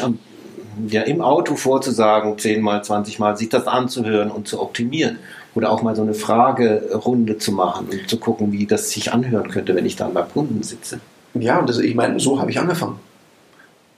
ja, 0.89 1.01
im 1.01 1.21
Auto 1.21 1.55
vorzusagen, 1.55 2.37
zehnmal, 2.37 2.83
zwanzigmal, 2.83 3.35
sich 3.35 3.49
das 3.49 3.65
anzuhören 3.65 4.29
und 4.29 4.47
zu 4.47 4.61
optimieren. 4.61 5.17
Oder 5.55 5.71
auch 5.71 5.81
mal 5.81 5.95
so 5.95 6.03
eine 6.03 6.13
Fragerunde 6.13 7.39
zu 7.39 7.51
machen 7.51 7.87
und 7.89 8.07
zu 8.07 8.17
gucken, 8.17 8.51
wie 8.51 8.67
das 8.67 8.91
sich 8.91 9.11
anhören 9.11 9.49
könnte, 9.49 9.73
wenn 9.73 9.87
ich 9.87 9.95
dann 9.95 10.13
beim 10.13 10.29
Kunden 10.29 10.61
sitze. 10.61 10.99
Ja, 11.33 11.59
und 11.59 11.67
das, 11.67 11.79
ich 11.79 11.95
meine, 11.95 12.19
so 12.19 12.39
habe 12.39 12.51
ich 12.51 12.59
angefangen. 12.59 12.99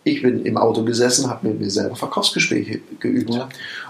Ich 0.06 0.22
bin 0.22 0.46
im 0.46 0.56
Auto 0.56 0.86
gesessen, 0.86 1.30
habe 1.30 1.50
mit 1.50 1.60
mir 1.60 1.70
selber 1.70 1.98
Verkaufsgespräche 1.98 2.80
geübt. 3.02 3.34
Ja. 3.34 3.50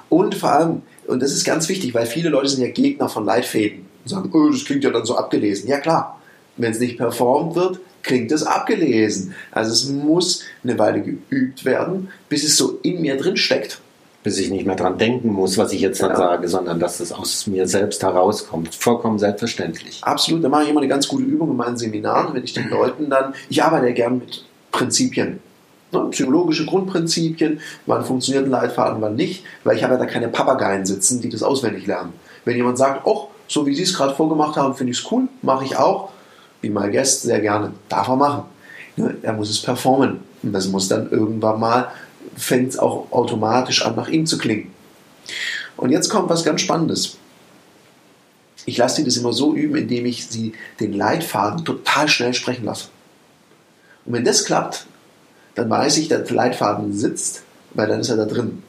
Und 0.09 0.33
vor 0.33 0.51
allem, 0.51 0.81
und 1.05 1.21
das 1.21 1.31
ist 1.31 1.45
ganz 1.45 1.69
wichtig, 1.69 1.93
weil 1.93 2.07
viele 2.07 2.29
Leute 2.29 2.49
sind 2.49 2.63
ja 2.63 2.71
Gegner 2.71 3.07
von 3.07 3.25
Leitfäden 3.25 3.88
und 4.03 4.09
sagen, 4.09 4.29
oh, 4.33 4.49
das 4.49 4.65
klingt 4.65 4.83
ja 4.83 4.89
dann 4.89 5.05
so 5.05 5.17
abgelesen. 5.17 5.69
Ja 5.69 5.79
klar, 5.79 6.19
wenn 6.57 6.71
es 6.71 6.79
nicht 6.79 6.97
performt 6.97 7.55
wird, 7.55 7.79
klingt 8.03 8.31
es 8.31 8.43
abgelesen. 8.43 9.33
Also 9.51 9.71
es 9.71 9.89
muss 9.89 10.43
eine 10.63 10.77
Weile 10.77 11.01
geübt 11.01 11.65
werden, 11.65 12.09
bis 12.27 12.43
es 12.43 12.57
so 12.57 12.79
in 12.83 13.01
mir 13.01 13.17
drin 13.17 13.37
steckt. 13.37 13.81
Bis 14.21 14.37
ich 14.37 14.49
nicht 14.49 14.65
mehr 14.65 14.75
dran 14.75 14.97
denken 14.97 15.31
muss, 15.31 15.57
was 15.57 15.71
ich 15.71 15.79
jetzt 15.79 16.01
dann 16.01 16.09
genau. 16.09 16.21
sage, 16.21 16.47
sondern 16.49 16.79
dass 16.79 16.99
es 16.99 17.13
aus 17.13 17.47
mir 17.47 17.67
selbst 17.67 18.03
herauskommt. 18.03 18.75
Vollkommen 18.75 19.17
selbstverständlich. 19.17 20.01
Absolut, 20.03 20.43
da 20.43 20.49
mache 20.49 20.63
ich 20.63 20.69
immer 20.69 20.81
eine 20.81 20.89
ganz 20.89 21.07
gute 21.07 21.23
Übung 21.23 21.51
in 21.51 21.55
meinen 21.55 21.77
Seminaren, 21.77 22.33
wenn 22.33 22.43
ich 22.43 22.53
den 22.53 22.69
Leuten 22.71 23.09
dann, 23.09 23.33
ich 23.49 23.63
arbeite 23.63 23.87
ja 23.87 23.93
gern 23.93 24.19
mit 24.19 24.43
Prinzipien. 24.71 25.39
Ne, 25.91 26.05
psychologische 26.11 26.65
Grundprinzipien, 26.65 27.61
wann 27.87 28.05
funktioniert 28.05 28.45
ein 28.45 28.51
Leitfaden, 28.51 29.01
wann 29.01 29.15
nicht, 29.15 29.43
weil 29.63 29.75
ich 29.75 29.83
habe 29.83 29.93
ja 29.93 29.99
da 29.99 30.05
keine 30.05 30.27
Papageien 30.27 30.85
sitzen, 30.85 31.21
die 31.21 31.29
das 31.29 31.41
auswendig 31.41 31.87
lernen. 31.87 32.13
Wenn 32.45 32.57
jemand 32.57 32.77
sagt, 32.77 33.07
oh, 33.07 33.28
so 33.49 33.65
wie 33.65 33.75
Sie 33.75 33.83
es 33.83 33.93
gerade 33.93 34.15
vorgemacht 34.15 34.55
haben, 34.55 34.75
finde 34.75 34.91
ich 34.91 34.99
es 34.99 35.11
cool, 35.11 35.27
mache 35.41 35.65
ich 35.65 35.75
auch. 35.75 36.11
Wie 36.61 36.69
mein 36.69 36.91
Gast 36.91 37.23
sehr 37.23 37.41
gerne. 37.41 37.73
Darf 37.89 38.07
er 38.07 38.15
machen. 38.15 38.43
Er 39.23 39.33
muss 39.33 39.49
es 39.49 39.61
performen. 39.61 40.19
Und 40.43 40.53
das 40.53 40.67
muss 40.67 40.87
dann 40.87 41.09
irgendwann 41.09 41.59
mal, 41.59 41.91
fängt 42.37 42.69
es 42.69 42.79
auch 42.79 43.11
automatisch 43.11 43.85
an, 43.85 43.95
nach 43.95 44.07
ihm 44.07 44.25
zu 44.25 44.37
klingen. 44.37 44.71
Und 45.77 45.91
jetzt 45.91 46.09
kommt 46.09 46.29
was 46.29 46.45
ganz 46.45 46.61
Spannendes. 46.61 47.17
Ich 48.65 48.77
lasse 48.77 48.97
sie 48.97 49.05
das 49.05 49.17
immer 49.17 49.33
so 49.33 49.55
üben, 49.55 49.77
indem 49.77 50.05
ich 50.05 50.27
sie 50.27 50.53
den 50.79 50.93
Leitfaden 50.93 51.65
total 51.65 52.07
schnell 52.07 52.33
sprechen 52.33 52.65
lasse. 52.65 52.89
Und 54.05 54.13
wenn 54.13 54.25
das 54.25 54.45
klappt, 54.45 54.85
dann 55.55 55.69
weiß 55.69 55.97
ich, 55.97 56.07
der 56.07 56.23
Leitfaden 56.29 56.93
sitzt, 56.93 57.41
weil 57.73 57.87
dann 57.87 58.01
ist 58.01 58.09
er 58.09 58.17
da 58.17 58.25
drin. 58.25 58.61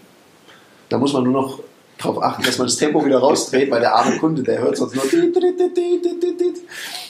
Da 0.89 0.97
muss 0.97 1.13
man 1.13 1.25
nur 1.25 1.35
noch 1.35 1.61
darauf 2.03 2.23
achten, 2.23 2.43
dass 2.43 2.59
man 2.59 2.67
das 2.67 2.77
Tempo 2.77 3.05
wieder 3.05 3.19
rausdreht, 3.19 3.71
weil 3.71 3.81
der 3.81 3.95
arme 3.95 4.19
Kunde, 4.19 4.43
der 4.43 4.61
hört 4.61 4.77
sonst 4.77 4.95
nur. 4.95 5.05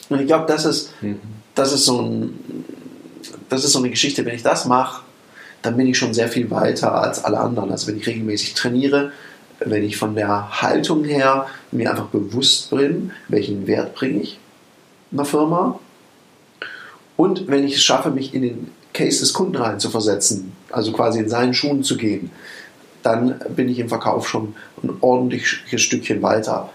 Und 0.09 0.20
ich 0.20 0.26
glaube, 0.26 0.47
das 0.47 0.64
ist, 0.64 0.90
das 1.54 1.73
ist 1.73 1.85
so 1.85 2.00
ein, 2.00 2.64
das 3.49 3.64
ist 3.64 3.73
so 3.73 3.78
eine 3.78 3.90
Geschichte. 3.90 4.25
Wenn 4.25 4.35
ich 4.35 4.42
das 4.42 4.66
mache, 4.66 5.02
dann 5.62 5.76
bin 5.76 5.87
ich 5.87 5.99
schon 5.99 6.14
sehr 6.14 6.28
viel 6.28 6.50
weiter 6.50 6.94
als 6.94 7.25
alle 7.25 7.38
anderen. 7.38 7.70
Also 7.70 7.87
wenn 7.88 7.97
ich 7.97 8.06
regelmäßig 8.06 8.54
trainiere, 8.54 9.12
wenn 9.61 9.85
ich 9.85 9.97
von 9.97 10.14
der 10.14 10.62
Haltung 10.62 11.04
her 11.04 11.47
mir 11.70 11.90
einfach 11.90 12.06
bewusst 12.06 12.70
bin, 12.70 13.12
welchen 13.28 13.66
Wert 13.66 13.94
bringe 13.94 14.23
ich 14.23 14.38
einer 15.12 15.25
Firma 15.25 15.78
und 17.16 17.49
wenn 17.49 17.64
ich 17.64 17.75
es 17.75 17.82
schaffe, 17.82 18.11
mich 18.11 18.35
in 18.35 18.42
den 18.42 18.70
Case 18.94 19.20
des 19.20 19.32
Kunden 19.32 19.56
reinzuversetzen, 19.56 20.52
also 20.70 20.92
quasi 20.92 21.20
in 21.20 21.28
seinen 21.28 21.52
Schuhen 21.52 21.82
zu 21.82 21.97
gehen, 21.97 22.30
dann 23.02 23.40
bin 23.57 23.69
ich 23.69 23.78
im 23.78 23.88
Verkauf 23.88 24.28
schon 24.28 24.54
ein 24.83 24.97
ordentliches 25.00 25.80
Stückchen 25.80 26.23
weiter. 26.23 26.71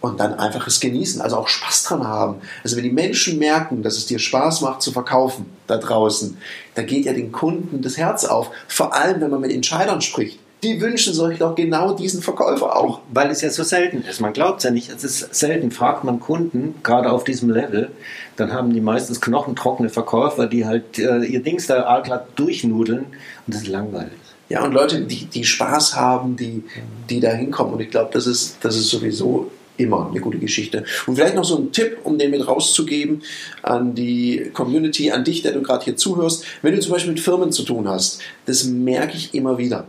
Und 0.00 0.18
dann 0.18 0.34
einfach 0.34 0.66
es 0.66 0.80
genießen, 0.80 1.20
also 1.20 1.36
auch 1.36 1.48
Spaß 1.48 1.84
dran 1.84 2.08
haben. 2.08 2.36
Also 2.64 2.76
wenn 2.76 2.84
die 2.84 2.90
Menschen 2.90 3.38
merken, 3.38 3.82
dass 3.82 3.98
es 3.98 4.06
dir 4.06 4.18
Spaß 4.18 4.62
macht 4.62 4.80
zu 4.80 4.92
verkaufen 4.92 5.44
da 5.66 5.76
draußen, 5.76 6.38
dann 6.74 6.86
geht 6.86 7.04
ja 7.04 7.12
den 7.12 7.32
Kunden 7.32 7.82
das 7.82 7.98
Herz 7.98 8.24
auf. 8.24 8.50
Vor 8.66 8.94
allem, 8.94 9.20
wenn 9.20 9.30
man 9.30 9.42
mit 9.42 9.52
Entscheidern 9.52 10.00
spricht 10.00 10.38
die 10.62 10.80
wünschen 10.80 11.14
sich 11.14 11.38
doch 11.38 11.54
genau 11.54 11.94
diesen 11.94 12.22
Verkäufer 12.22 12.76
auch. 12.76 13.00
Weil 13.12 13.30
es 13.30 13.40
ja 13.40 13.50
so 13.50 13.62
selten 13.62 14.02
ist. 14.02 14.20
Man 14.20 14.32
glaubt 14.32 14.58
es 14.58 14.64
ja 14.64 14.70
nicht. 14.70 14.90
Es 14.90 15.04
ist 15.04 15.34
selten. 15.34 15.70
Fragt 15.70 16.04
man 16.04 16.20
Kunden, 16.20 16.74
gerade 16.82 17.10
auf 17.10 17.24
diesem 17.24 17.50
Level, 17.50 17.90
dann 18.36 18.52
haben 18.52 18.72
die 18.72 18.80
meistens 18.80 19.20
knochentrockene 19.20 19.88
Verkäufer, 19.88 20.46
die 20.46 20.66
halt 20.66 20.98
äh, 20.98 21.20
ihr 21.20 21.42
Dings 21.42 21.66
da 21.66 21.84
arglatt 21.84 22.28
durchnudeln 22.36 23.06
und 23.46 23.54
das 23.54 23.62
ist 23.62 23.68
langweilig. 23.68 24.12
Ja, 24.50 24.64
und 24.64 24.72
Leute, 24.72 25.00
die, 25.00 25.24
die 25.24 25.44
Spaß 25.44 25.96
haben, 25.96 26.36
die, 26.36 26.64
die 27.08 27.20
da 27.20 27.30
hinkommen. 27.30 27.74
Und 27.74 27.80
ich 27.80 27.90
glaube, 27.90 28.10
das 28.12 28.26
ist, 28.26 28.58
das 28.60 28.76
ist 28.76 28.90
sowieso 28.90 29.50
immer 29.78 30.08
eine 30.10 30.20
gute 30.20 30.38
Geschichte. 30.38 30.84
Und 31.06 31.16
vielleicht 31.16 31.36
noch 31.36 31.44
so 31.44 31.56
ein 31.56 31.72
Tipp, 31.72 31.98
um 32.04 32.18
den 32.18 32.30
mit 32.30 32.46
rauszugeben 32.46 33.22
an 33.62 33.94
die 33.94 34.50
Community, 34.52 35.10
an 35.10 35.24
dich, 35.24 35.40
der 35.40 35.52
du 35.52 35.62
gerade 35.62 35.84
hier 35.84 35.96
zuhörst. 35.96 36.44
Wenn 36.60 36.74
du 36.74 36.80
zum 36.80 36.92
Beispiel 36.92 37.12
mit 37.12 37.20
Firmen 37.20 37.52
zu 37.52 37.62
tun 37.62 37.88
hast, 37.88 38.20
das 38.44 38.64
merke 38.64 39.16
ich 39.16 39.32
immer 39.34 39.56
wieder 39.56 39.86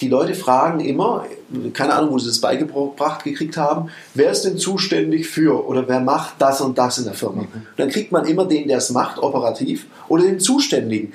die 0.00 0.08
Leute 0.08 0.34
fragen 0.34 0.80
immer, 0.80 1.26
keine 1.74 1.94
Ahnung, 1.94 2.12
wo 2.12 2.18
sie 2.18 2.28
das 2.28 2.40
beigebracht 2.40 3.22
gekriegt 3.24 3.56
haben, 3.56 3.90
wer 4.14 4.30
ist 4.30 4.42
denn 4.42 4.56
zuständig 4.56 5.28
für 5.28 5.66
oder 5.66 5.86
wer 5.88 6.00
macht 6.00 6.34
das 6.38 6.60
und 6.60 6.78
das 6.78 6.98
in 6.98 7.04
der 7.04 7.14
Firma? 7.14 7.42
Und 7.42 7.54
mhm. 7.54 7.66
dann 7.76 7.90
kriegt 7.90 8.10
man 8.12 8.24
immer 8.26 8.46
den, 8.46 8.68
der 8.68 8.78
es 8.78 8.90
macht, 8.90 9.18
operativ, 9.18 9.86
oder 10.08 10.24
den 10.24 10.40
Zuständigen, 10.40 11.12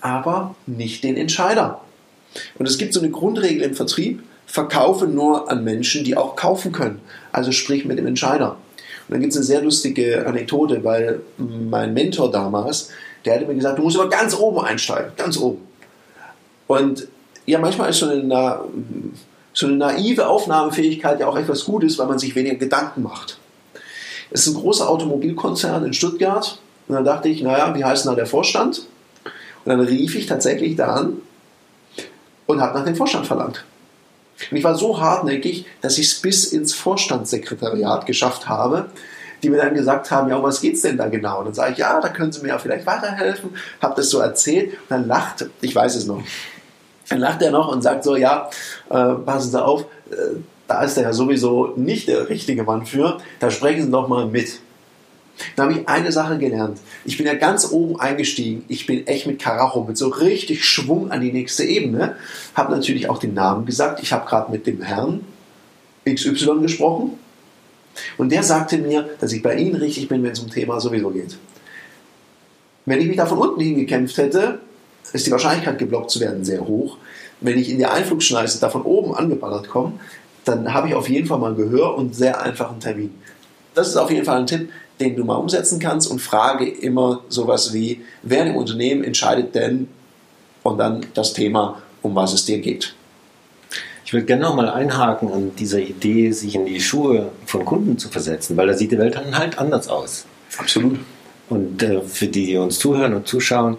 aber 0.00 0.54
nicht 0.66 1.02
den 1.02 1.16
Entscheider. 1.16 1.80
Und 2.58 2.66
es 2.66 2.78
gibt 2.78 2.94
so 2.94 3.00
eine 3.00 3.10
Grundregel 3.10 3.62
im 3.62 3.74
Vertrieb, 3.74 4.22
verkaufe 4.46 5.06
nur 5.06 5.50
an 5.50 5.64
Menschen, 5.64 6.04
die 6.04 6.16
auch 6.16 6.36
kaufen 6.36 6.72
können. 6.72 7.00
Also 7.32 7.52
sprich 7.52 7.84
mit 7.84 7.98
dem 7.98 8.06
Entscheider. 8.06 8.52
Und 9.08 9.12
dann 9.12 9.20
gibt 9.20 9.32
es 9.32 9.36
eine 9.36 9.44
sehr 9.44 9.62
lustige 9.62 10.26
Anekdote, 10.26 10.82
weil 10.82 11.20
mein 11.38 11.94
Mentor 11.94 12.30
damals, 12.30 12.90
der 13.24 13.34
hatte 13.34 13.46
mir 13.46 13.54
gesagt, 13.54 13.78
du 13.78 13.82
musst 13.82 13.98
aber 13.98 14.08
ganz 14.08 14.34
oben 14.34 14.60
einsteigen, 14.60 15.12
ganz 15.16 15.36
oben. 15.36 15.62
Und 16.66 17.06
ja, 17.44 17.58
manchmal 17.58 17.90
ist 17.90 17.98
so 17.98 18.08
eine, 18.08 18.60
so 19.52 19.66
eine 19.66 19.76
naive 19.76 20.26
Aufnahmefähigkeit 20.26 21.20
ja 21.20 21.28
auch 21.28 21.36
etwas 21.36 21.64
Gutes, 21.64 21.98
weil 21.98 22.06
man 22.06 22.18
sich 22.18 22.34
weniger 22.34 22.56
Gedanken 22.56 23.02
macht. 23.02 23.38
Es 24.30 24.46
ist 24.46 24.54
ein 24.54 24.60
großer 24.60 24.88
Automobilkonzern 24.88 25.84
in 25.84 25.92
Stuttgart. 25.92 26.58
Und 26.88 26.94
dann 26.94 27.04
dachte 27.04 27.28
ich, 27.28 27.42
naja, 27.42 27.74
wie 27.74 27.84
heißt 27.84 28.04
denn 28.04 28.12
da 28.12 28.16
der 28.16 28.26
Vorstand? 28.26 28.86
Und 29.64 29.70
dann 29.70 29.80
rief 29.80 30.14
ich 30.16 30.26
tatsächlich 30.26 30.76
da 30.76 30.94
an 30.94 31.18
und 32.46 32.60
habe 32.60 32.78
nach 32.78 32.84
dem 32.84 32.96
Vorstand 32.96 33.26
verlangt. 33.26 33.64
Und 34.50 34.56
ich 34.56 34.64
war 34.64 34.74
so 34.74 35.00
hartnäckig, 35.00 35.66
dass 35.80 35.98
ich 35.98 36.08
es 36.08 36.20
bis 36.20 36.52
ins 36.52 36.74
Vorstandssekretariat 36.74 38.06
geschafft 38.06 38.48
habe, 38.48 38.86
die 39.42 39.50
mir 39.50 39.58
dann 39.58 39.74
gesagt 39.74 40.10
haben, 40.10 40.28
ja, 40.28 40.36
um 40.36 40.42
was 40.42 40.60
geht's 40.60 40.82
denn 40.82 40.96
da 40.96 41.08
genau? 41.08 41.40
Und 41.40 41.46
dann 41.46 41.54
sage 41.54 41.72
ich, 41.72 41.78
ja, 41.78 42.00
da 42.00 42.08
können 42.08 42.32
Sie 42.32 42.42
mir 42.42 42.48
ja 42.48 42.58
vielleicht 42.58 42.86
weiterhelfen. 42.86 43.50
Habe 43.80 43.94
das 43.96 44.10
so 44.10 44.18
erzählt 44.18 44.72
und 44.72 44.90
dann 44.90 45.06
lacht, 45.06 45.46
ich 45.60 45.74
weiß 45.74 45.96
es 45.96 46.06
noch, 46.06 46.22
dann 47.08 47.18
lacht 47.18 47.42
er 47.42 47.50
noch 47.50 47.68
und 47.68 47.82
sagt 47.82 48.04
so, 48.04 48.16
ja, 48.16 48.50
äh, 48.90 49.14
passen 49.14 49.50
Sie 49.50 49.62
auf, 49.62 49.82
äh, 50.10 50.36
da 50.68 50.82
ist 50.82 50.96
er 50.96 51.04
ja 51.04 51.12
sowieso 51.12 51.72
nicht 51.76 52.08
der 52.08 52.28
richtige 52.28 52.64
Mann 52.64 52.86
für, 52.86 53.18
da 53.40 53.50
sprechen 53.50 53.84
Sie 53.84 53.90
doch 53.90 54.08
mal 54.08 54.26
mit. 54.26 54.60
Da 55.54 55.64
habe 55.64 55.74
ich 55.74 55.88
eine 55.88 56.12
Sache 56.12 56.38
gelernt. 56.38 56.78
Ich 57.04 57.16
bin 57.16 57.26
ja 57.26 57.34
ganz 57.34 57.70
oben 57.70 58.00
eingestiegen. 58.00 58.64
Ich 58.68 58.86
bin 58.86 59.06
echt 59.06 59.26
mit 59.26 59.38
Karacho, 59.38 59.84
mit 59.84 59.96
so 59.96 60.08
richtig 60.08 60.64
Schwung 60.64 61.10
an 61.10 61.20
die 61.20 61.32
nächste 61.32 61.64
Ebene. 61.64 62.16
Habe 62.54 62.72
natürlich 62.72 63.10
auch 63.10 63.18
den 63.18 63.34
Namen 63.34 63.66
gesagt. 63.66 64.02
Ich 64.02 64.12
habe 64.12 64.26
gerade 64.26 64.50
mit 64.50 64.66
dem 64.66 64.82
Herrn 64.82 65.24
XY 66.08 66.60
gesprochen. 66.62 67.18
Und 68.18 68.30
der 68.30 68.42
sagte 68.42 68.78
mir, 68.78 69.08
dass 69.20 69.32
ich 69.32 69.42
bei 69.42 69.56
Ihnen 69.56 69.76
richtig 69.76 70.08
bin, 70.08 70.22
wenn 70.22 70.32
es 70.32 70.40
um 70.40 70.50
Thema 70.50 70.80
sowieso 70.80 71.10
geht. 71.10 71.38
Wenn 72.84 73.00
ich 73.00 73.08
mich 73.08 73.16
da 73.16 73.26
von 73.26 73.38
unten 73.38 73.60
hingekämpft 73.60 74.16
hätte, 74.18 74.60
ist 75.12 75.26
die 75.26 75.30
Wahrscheinlichkeit, 75.30 75.78
geblockt 75.78 76.10
zu 76.10 76.20
werden, 76.20 76.44
sehr 76.44 76.66
hoch. 76.66 76.98
Wenn 77.40 77.58
ich 77.58 77.70
in 77.70 77.78
die 77.78 77.86
Einflugschneise 77.86 78.60
da 78.60 78.70
von 78.70 78.82
oben 78.82 79.14
angeballert 79.14 79.68
komme, 79.68 79.94
dann 80.44 80.72
habe 80.72 80.88
ich 80.88 80.94
auf 80.94 81.08
jeden 81.08 81.26
Fall 81.26 81.38
mal 81.38 81.50
ein 81.50 81.56
Gehör 81.56 81.96
und 81.96 82.14
sehr 82.14 82.40
einfachen 82.40 82.80
Termin. 82.80 83.12
Das 83.74 83.88
ist 83.88 83.96
auf 83.96 84.10
jeden 84.10 84.24
Fall 84.24 84.38
ein 84.38 84.46
Tipp, 84.46 84.70
den 85.00 85.16
du 85.16 85.24
mal 85.24 85.36
umsetzen 85.36 85.78
kannst 85.78 86.10
und 86.10 86.20
frage 86.20 86.68
immer 86.68 87.22
sowas 87.28 87.72
wie, 87.72 88.02
wer 88.22 88.46
im 88.46 88.56
Unternehmen 88.56 89.04
entscheidet 89.04 89.54
denn 89.54 89.88
und 90.62 90.78
dann 90.78 91.06
das 91.14 91.32
Thema, 91.32 91.82
um 92.02 92.14
was 92.14 92.32
es 92.32 92.44
dir 92.44 92.58
geht. 92.58 92.94
Ich 94.04 94.12
würde 94.12 94.26
gerne 94.26 94.44
nochmal 94.44 94.68
einhaken 94.68 95.32
an 95.32 95.56
dieser 95.56 95.80
Idee, 95.80 96.30
sich 96.30 96.54
in 96.54 96.64
die 96.64 96.80
Schuhe 96.80 97.32
von 97.44 97.64
Kunden 97.64 97.98
zu 97.98 98.08
versetzen, 98.08 98.56
weil 98.56 98.68
da 98.68 98.74
sieht 98.74 98.92
die 98.92 98.98
Welt 98.98 99.16
dann 99.16 99.36
halt 99.36 99.58
anders 99.58 99.88
aus. 99.88 100.26
Absolut. 100.56 101.00
Und 101.48 101.82
äh, 101.82 102.00
für 102.02 102.28
die, 102.28 102.46
die 102.46 102.56
uns 102.56 102.78
zuhören 102.78 103.14
und 103.14 103.26
zuschauen, 103.26 103.78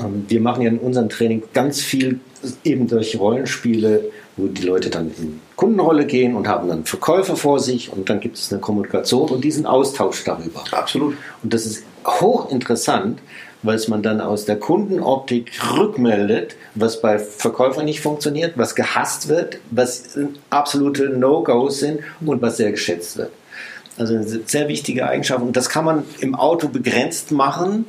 ähm, 0.00 0.24
wir 0.28 0.40
machen 0.40 0.62
ja 0.62 0.68
in 0.68 0.78
unserem 0.78 1.08
Training 1.08 1.44
ganz 1.52 1.80
viel 1.80 2.20
eben 2.64 2.88
durch 2.88 3.18
Rollenspiele, 3.18 4.10
wo 4.38 4.46
die 4.46 4.62
Leute 4.62 4.88
dann 4.88 5.10
in 5.18 5.40
Kundenrolle 5.56 6.06
gehen 6.06 6.34
und 6.34 6.48
haben 6.48 6.68
dann 6.68 6.84
Verkäufer 6.84 7.36
vor 7.36 7.60
sich 7.60 7.92
und 7.92 8.08
dann 8.08 8.20
gibt 8.20 8.38
es 8.38 8.50
eine 8.50 8.60
Kommunikation 8.60 9.28
und 9.28 9.44
diesen 9.44 9.66
Austausch 9.66 10.24
darüber. 10.24 10.64
Absolut. 10.70 11.16
Und 11.42 11.52
das 11.52 11.66
ist 11.66 11.84
hochinteressant, 12.06 13.18
weil 13.62 13.74
es 13.74 13.88
man 13.88 14.02
dann 14.02 14.20
aus 14.20 14.44
der 14.44 14.58
Kundenoptik 14.58 15.52
rückmeldet, 15.76 16.56
was 16.74 17.02
bei 17.02 17.18
Verkäufern 17.18 17.84
nicht 17.84 18.00
funktioniert, 18.00 18.56
was 18.56 18.74
gehasst 18.74 19.28
wird, 19.28 19.58
was 19.70 20.16
absolute 20.48 21.10
No-Gos 21.10 21.80
sind 21.80 22.00
und 22.20 22.40
was 22.40 22.56
sehr 22.56 22.70
geschätzt 22.70 23.18
wird. 23.18 23.32
Also 23.98 24.14
eine 24.14 24.24
sehr 24.24 24.68
wichtige 24.68 25.08
Eigenschaft 25.08 25.42
und 25.42 25.56
das 25.56 25.68
kann 25.68 25.84
man 25.84 26.04
im 26.20 26.36
Auto 26.36 26.68
begrenzt 26.68 27.32
machen 27.32 27.84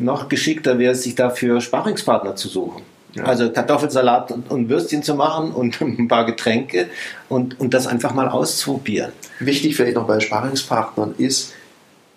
noch 0.00 0.28
geschickter 0.28 0.78
wäre 0.78 0.92
es, 0.92 1.02
sich 1.02 1.14
dafür 1.14 1.60
Sparingspartner 1.60 2.34
zu 2.34 2.48
suchen. 2.48 2.82
Ja. 3.14 3.24
Also 3.24 3.50
Kartoffelsalat 3.50 4.30
und, 4.30 4.50
und, 4.50 4.68
Würstchen 4.68 5.02
zu 5.02 5.14
machen 5.14 5.52
und 5.52 5.80
ein 5.80 6.08
paar 6.08 6.24
Getränke 6.26 6.86
und, 7.28 7.58
und 7.60 7.74
das 7.74 7.86
einfach 7.86 8.14
mal 8.14 8.28
auszuprobieren. 8.28 9.12
Wichtig 9.40 9.76
vielleicht 9.76 9.96
noch 9.96 10.06
bei 10.06 10.20
Sparingspartnern 10.20 11.14
ist, 11.18 11.52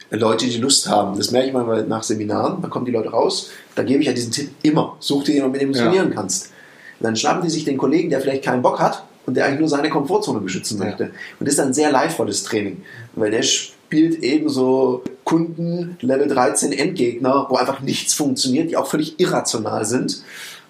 Leute, 0.09 0.45
die 0.45 0.57
Lust 0.57 0.87
haben. 0.87 1.17
Das 1.17 1.31
merke 1.31 1.47
ich 1.47 1.53
mal 1.53 1.85
nach 1.87 2.03
Seminaren, 2.03 2.61
da 2.61 2.67
kommen 2.67 2.85
die 2.85 2.91
Leute 2.91 3.09
raus, 3.09 3.49
da 3.75 3.83
gebe 3.83 4.01
ich 4.01 4.07
ja 4.07 4.13
diesen 4.13 4.31
Tipp 4.31 4.51
immer. 4.61 4.95
Such 4.99 5.23
dir 5.23 5.33
jemanden, 5.33 5.53
mit 5.53 5.61
dem 5.61 5.73
du 5.73 5.79
trainieren 5.79 6.09
ja. 6.09 6.15
kannst. 6.15 6.51
Und 6.99 7.05
dann 7.05 7.15
schnappen 7.15 7.43
die 7.43 7.49
sich 7.49 7.65
den 7.65 7.77
Kollegen, 7.77 8.09
der 8.09 8.21
vielleicht 8.21 8.43
keinen 8.43 8.61
Bock 8.61 8.79
hat 8.79 9.03
und 9.25 9.35
der 9.35 9.45
eigentlich 9.45 9.61
nur 9.61 9.69
seine 9.69 9.89
Komfortzone 9.89 10.39
beschützen 10.39 10.77
möchte. 10.77 11.05
Ja. 11.05 11.09
Und 11.39 11.47
das 11.47 11.55
ist 11.55 11.59
ein 11.59 11.73
sehr 11.73 11.91
leidvolles 11.91 12.43
Training, 12.43 12.83
weil 13.15 13.31
der 13.31 13.41
spielt 13.41 14.21
eben 14.23 14.49
so 14.49 15.03
Kunden 15.23 15.97
Level 16.01 16.27
13 16.27 16.73
Endgegner, 16.73 17.47
wo 17.49 17.55
einfach 17.55 17.79
nichts 17.81 18.13
funktioniert, 18.13 18.69
die 18.69 18.77
auch 18.77 18.87
völlig 18.87 19.19
irrational 19.19 19.85
sind. 19.85 20.23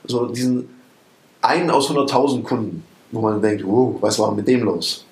So 0.06 0.28
diesen 0.28 0.70
einen 1.42 1.70
aus 1.70 1.90
100.000 1.90 2.44
Kunden, 2.44 2.84
wo 3.12 3.22
man 3.22 3.42
denkt, 3.42 3.66
wow, 3.66 3.96
was 4.02 4.20
war 4.20 4.34
mit 4.34 4.48
dem 4.48 4.64
los? 4.64 5.06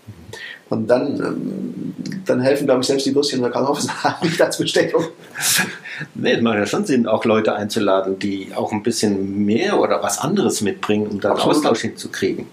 Und 0.72 0.88
dann, 0.88 1.20
ähm, 1.20 1.94
dann 2.26 2.40
helfen, 2.40 2.66
glaube 2.66 2.82
ich, 2.82 2.88
selbst 2.88 3.06
die 3.06 3.14
Würstchen 3.14 3.42
der 3.42 3.52
Kartoffeln 3.52 3.90
nicht 4.24 4.42
als 4.42 4.58
Bestechung. 4.58 5.04
Nee, 6.16 6.34
es 6.34 6.42
macht 6.42 6.56
ja 6.56 6.66
schon 6.66 6.86
Sinn, 6.86 7.08
auch 7.08 7.26
Leute 7.26 7.54
einzuladen, 7.54 8.18
die 8.18 8.48
auch 8.56 8.72
ein 8.72 8.82
bisschen 8.82 9.46
mehr 9.46 9.80
oder 9.80 10.02
was 10.02 10.18
anderes 10.18 10.62
mitbringen, 10.62 11.08
um 11.08 11.20
da 11.20 11.34
Austausch 11.34 11.82
hinzukriegen 11.82 12.48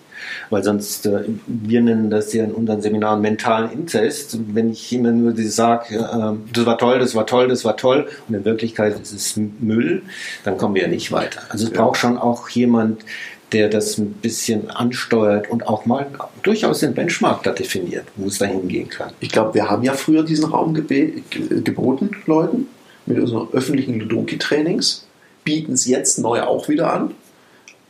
weil 0.51 0.63
sonst, 0.63 1.07
äh, 1.07 1.25
wir 1.47 1.81
nennen 1.81 2.11
das 2.11 2.33
ja 2.33 2.45
in 2.45 2.53
unseren 2.53 2.81
Seminaren 2.81 3.21
mentalen 3.21 3.71
Inzest. 3.71 4.39
Wenn 4.55 4.71
ich 4.71 4.93
immer 4.93 5.13
nur 5.13 5.35
sage, 5.37 5.97
äh, 5.97 6.53
das 6.53 6.67
war 6.67 6.79
toll, 6.79 6.99
das 6.99 7.15
war 7.15 7.27
toll, 7.27 7.49
das 7.49 7.65
war 7.65 7.77
toll 7.77 8.09
und 8.29 8.35
in 8.35 8.45
Wirklichkeit 8.45 8.99
ist 9.01 9.13
es 9.13 9.37
Müll, 9.37 10.03
dann 10.45 10.57
kommen 10.57 10.75
wir 10.75 10.83
ja 10.83 10.89
nicht 10.89 11.13
weiter. 11.13 11.41
Also 11.49 11.67
es 11.67 11.73
ja. 11.73 11.83
braucht 11.83 11.99
schon 11.99 12.19
auch 12.19 12.49
jemand, 12.49 13.03
der 13.53 13.69
das 13.69 13.99
ein 13.99 14.13
bisschen 14.13 14.71
ansteuert 14.71 15.51
und 15.51 15.67
auch 15.67 15.87
mal 15.87 16.07
durchaus 16.43 16.81
den 16.81 16.95
Benchmark 16.95 17.43
da 17.43 17.53
definiert, 17.53 18.05
wo 18.17 18.27
es 18.29 18.39
dahin 18.39 18.69
gehen 18.69 18.89
kann. 18.89 19.13
Ich 19.21 19.31
glaube, 19.31 19.55
wir 19.55 19.71
haben 19.71 19.83
ja 19.83 19.95
früher 19.95 20.23
diesen 20.23 20.47
Raum 20.47 20.75
geb 20.75 21.23
geboten, 21.65 22.11
Leuten, 22.27 22.69
mit 23.07 23.19
unseren 23.19 23.49
öffentlichen 23.53 24.01
Ludoki-Trainings, 24.01 25.07
bieten 25.45 25.73
es 25.73 25.87
jetzt 25.87 26.19
neu 26.19 26.43
auch 26.43 26.69
wieder 26.69 26.93
an 26.93 27.15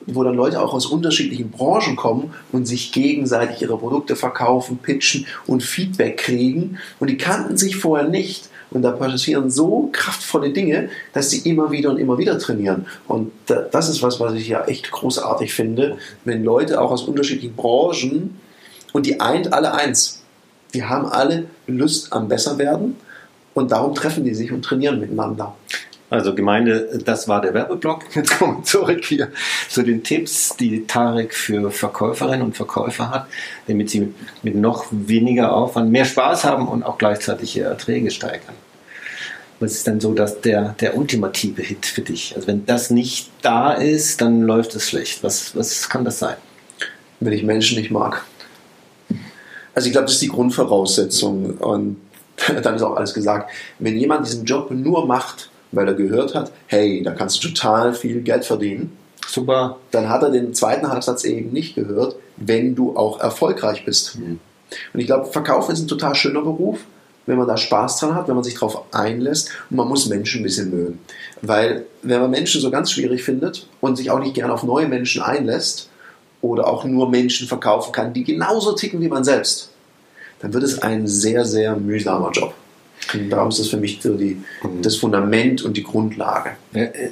wo 0.07 0.25
dann 0.25 0.35
Leute 0.35 0.61
auch 0.61 0.73
aus 0.73 0.87
unterschiedlichen 0.87 1.51
Branchen 1.51 1.97
kommen 1.97 2.33
und 2.53 2.67
sich 2.67 2.93
gegenseitig 2.93 3.63
ihre 3.63 3.77
Produkte 3.77 4.17
verkaufen, 4.17 4.79
pitchen 4.79 5.27
und 5.47 5.63
Feedback 5.63 6.19
kriegen. 6.19 6.79
Und 6.99 7.11
die 7.11 7.19
kannten 7.19 7.57
sich 7.57 7.77
vorher 7.77 8.09
nicht. 8.09 8.49
Und 8.71 8.83
da 8.83 8.93
passieren 8.93 9.51
so 9.51 9.89
kraftvolle 9.93 10.51
Dinge, 10.51 10.91
dass 11.13 11.31
sie 11.31 11.49
immer 11.49 11.71
wieder 11.71 11.91
und 11.91 11.99
immer 11.99 12.19
wieder 12.19 12.39
trainieren. 12.39 12.87
Und 13.07 13.33
das 13.47 13.89
ist 13.89 14.03
was, 14.03 14.21
was 14.21 14.35
ich 14.35 14.49
ja 14.49 14.65
echt 14.65 14.91
großartig 14.91 15.55
finde, 15.55 15.97
wenn 16.25 16.45
Leute 16.45 16.81
auch 16.81 16.91
aus 16.91 17.05
unterschiedlichen 17.05 17.57
Branchen 17.57 18.39
und 18.93 19.07
die 19.07 19.21
eint 19.21 19.53
alle 19.53 19.75
eins. 19.75 20.23
Die 20.75 20.85
haben 20.85 21.07
alle 21.07 21.47
Lust 21.67 22.13
am 22.13 22.29
Besserwerden 22.29 22.97
und 23.55 23.73
darum 23.73 23.95
treffen 23.95 24.25
die 24.25 24.35
sich 24.35 24.53
und 24.53 24.63
trainieren 24.63 25.01
miteinander. 25.01 25.55
Also 26.11 26.35
Gemeinde, 26.35 27.01
das 27.05 27.29
war 27.29 27.43
der 27.43 27.53
Werbeblock. 27.53 28.05
Jetzt 28.15 28.39
kommen 28.39 28.59
wir 28.59 28.65
zurück 28.65 29.05
hier 29.05 29.31
zu 29.69 29.83
den 29.83 30.03
Tipps, 30.03 30.57
die 30.57 30.87
Tarek 30.87 31.35
für 31.35 31.71
Verkäuferinnen 31.71 32.43
und 32.43 32.57
Verkäufer 32.57 33.11
hat, 33.11 33.27
damit 33.67 33.91
sie 33.91 34.15
mit 34.43 34.55
noch 34.55 34.87
weniger 34.91 35.53
Aufwand 35.53 35.91
mehr 35.91 36.07
Spaß 36.07 36.45
haben 36.45 36.67
und 36.67 36.83
auch 36.83 36.97
gleichzeitig 36.97 37.57
ihre 37.57 37.69
Erträge 37.69 38.11
steigern. 38.11 38.55
Was 39.61 39.73
ist 39.73 39.87
denn 39.87 40.01
so 40.01 40.15
dass 40.15 40.41
der, 40.41 40.77
der 40.81 40.97
ultimative 40.97 41.63
Hit 41.63 41.85
für 41.85 42.03
dich? 42.03 42.35
Also 42.37 42.47
wenn 42.47 42.65
das 42.65 42.91
nicht 42.91 43.31
da 43.43 43.73
ist, 43.73 44.21
dann 44.21 44.43
läuft 44.43 44.75
es 44.77 44.89
schlecht. 44.89 45.23
Was, 45.23 45.55
was 45.57 45.91
kann 45.91 46.05
das 46.05 46.21
sein? 46.21 46.37
Wenn 47.21 47.33
ich 47.33 47.43
Menschen 47.43 47.77
nicht 47.77 47.91
mag. 47.91 48.25
Also 49.75 49.87
ich 49.87 49.93
glaube, 49.93 50.07
das 50.07 50.15
ist 50.15 50.23
die 50.23 50.29
Grundvoraussetzung 50.29 51.59
und 51.59 51.97
dann 52.63 52.77
ist 52.77 52.83
auch 52.83 52.97
alles 52.97 53.13
gesagt. 53.13 53.51
Wenn 53.79 53.97
jemand 53.99 54.27
diesen 54.27 54.45
Job 54.45 54.71
nur 54.71 55.07
macht, 55.07 55.51
weil 55.73 55.89
er 55.89 55.95
gehört 55.95 56.35
hat, 56.35 56.53
hey, 56.67 57.03
da 57.03 57.13
kannst 57.13 57.43
du 57.43 57.49
total 57.49 57.95
viel 57.95 58.23
Geld 58.23 58.45
verdienen. 58.45 58.97
Super. 59.27 59.77
Dann 59.91 60.09
hat 60.09 60.23
er 60.23 60.31
den 60.31 60.55
zweiten 60.55 60.89
Halbsatz 60.89 61.25
eben 61.25 61.53
nicht 61.53 61.75
gehört, 61.75 62.17
wenn 62.37 62.75
du 62.75 62.97
auch 62.97 63.21
erfolgreich 63.21 63.85
bist. 63.85 64.19
Mhm. 64.19 64.41
Und 64.93 65.01
ich 65.01 65.07
glaube, 65.07 65.27
Verkaufen 65.27 65.73
ist 65.73 65.81
ein 65.81 65.89
total 65.89 66.15
schöner 66.15 66.43
Beruf, 66.43 66.81
wenn 67.27 67.37
man 67.37 67.47
da 67.47 67.57
Spaß 67.57 68.01
dran 68.01 68.15
hat, 68.15 68.29
wenn 68.29 68.35
man 68.35 68.45
sich 68.45 68.55
darauf 68.55 68.85
einlässt 68.93 69.51
und 69.71 69.77
man 69.77 69.89
muss 69.89 70.09
Menschen 70.09 70.41
ein 70.41 70.45
bisschen 70.45 70.71
mögen. 70.71 70.99
Weil 71.43 71.85
wenn 72.03 72.21
man 72.21 72.31
Menschen 72.31 72.61
so 72.61 72.71
ganz 72.71 72.91
schwierig 72.91 73.23
findet 73.23 73.67
und 73.81 73.97
sich 73.97 74.11
auch 74.11 74.19
nicht 74.19 74.35
gerne 74.35 74.53
auf 74.53 74.63
neue 74.63 74.89
Menschen 74.89 75.23
einlässt 75.23 75.91
oder 76.41 76.67
auch 76.67 76.85
nur 76.85 77.11
Menschen 77.11 77.47
verkaufen 77.47 77.93
kann, 77.93 78.15
die 78.15 78.25
genauso 78.25 78.73
ticken 78.73 79.01
wie 79.01 79.09
man 79.09 79.25
selbst, 79.25 79.71
dann 80.41 80.55
wird 80.55 80.65
es 80.65 80.81
ein 80.81 81.07
sehr, 81.07 81.45
sehr 81.45 81.77
mühsamer 81.77 82.31
Job. 82.31 82.55
Und 83.15 83.31
darum 83.31 83.49
ist 83.49 83.59
das 83.59 83.69
für 83.69 83.77
mich 83.77 84.01
so 84.01 84.17
die, 84.17 84.37
mhm. 84.63 84.83
das 84.83 84.97
Fundament 84.97 85.63
und 85.63 85.77
die 85.77 85.83
Grundlage. 85.83 86.51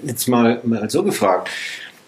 Jetzt 0.05 0.29
mal, 0.29 0.61
mal 0.65 0.89
so 0.91 1.03
gefragt. 1.03 1.49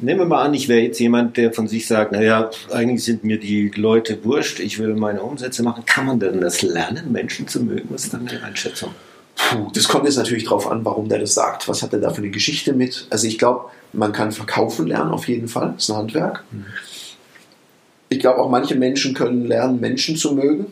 Nehmen 0.01 0.21
wir 0.21 0.27
mal 0.27 0.45
an, 0.45 0.55
ich 0.55 0.69
wäre 0.69 0.81
jetzt 0.81 1.01
jemand, 1.01 1.37
der 1.37 1.53
von 1.53 1.67
sich 1.67 1.89
sagt, 1.89 2.13
naja, 2.13 2.51
eigentlich 2.71 3.03
sind 3.05 3.25
mir 3.25 3.39
die 3.41 3.71
Leute 3.75 4.25
wurscht, 4.25 4.61
ich 4.61 4.79
will 4.79 4.95
meine 4.95 5.23
Umsätze 5.23 5.65
machen. 5.65 5.85
Kann 5.87 6.07
man 6.07 6.21
denn 6.21 6.41
das 6.41 6.63
lernen, 6.63 7.11
Menschen 7.11 7.49
zu 7.49 7.63
mögen? 7.65 7.89
Was 7.91 8.05
ist 8.05 8.15
dann 8.15 8.27
die 8.27 8.37
Einschätzung? 8.37 8.91
Puh, 9.35 9.71
das 9.73 9.89
kommt 9.89 10.05
jetzt 10.05 10.17
natürlich 10.17 10.45
darauf 10.45 10.71
an, 10.71 10.85
warum 10.85 11.09
der 11.09 11.19
das 11.19 11.35
sagt. 11.35 11.69
Was 11.69 11.83
hat 11.83 11.93
er 11.93 11.99
da 11.99 12.11
für 12.11 12.19
eine 12.19 12.31
Geschichte 12.31 12.75
mit? 12.75 13.07
Also 13.11 13.27
ich 13.27 13.39
glaube, 13.39 13.71
man 13.93 14.13
kann 14.13 14.31
verkaufen 14.31 14.87
lernen 14.87 15.11
auf 15.11 15.27
jeden 15.27 15.49
Fall. 15.49 15.73
Das 15.75 15.85
ist 15.85 15.91
ein 15.91 15.97
Handwerk. 15.97 16.45
Mhm. 16.53 16.67
Ich 18.09 18.21
glaube 18.21 18.41
auch 18.41 18.51
manche 18.51 18.75
Menschen 18.75 19.15
können 19.15 19.47
lernen, 19.47 19.81
Menschen 19.81 20.17
zu 20.17 20.35
mögen. 20.35 20.67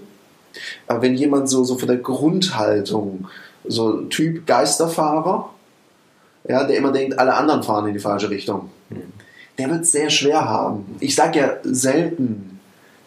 Aber 0.87 1.03
wenn 1.03 1.15
jemand 1.15 1.49
so, 1.49 1.65
so 1.65 1.79
von 1.79 1.89
der 1.89 1.99
Grundhaltung, 1.99 3.27
so 3.67 4.03
Typ 4.03 4.47
Geisterfahrer, 4.47 5.51
ja, 6.49 6.65
der 6.65 6.77
immer 6.77 6.93
denkt, 6.93 7.19
alle 7.19 7.35
anderen 7.35 7.63
fahren 7.63 7.89
in 7.89 7.95
die 7.95 8.01
falsche 8.01 8.31
Richtung, 8.31 8.71
mhm. 8.91 9.13
der 9.59 9.71
wird 9.71 9.83
es 9.83 9.93
sehr 9.93 10.11
schwer 10.11 10.45
haben. 10.49 10.97
Ich 11.01 11.15
sage 11.15 11.39
ja 11.39 11.53
selten 11.63 12.61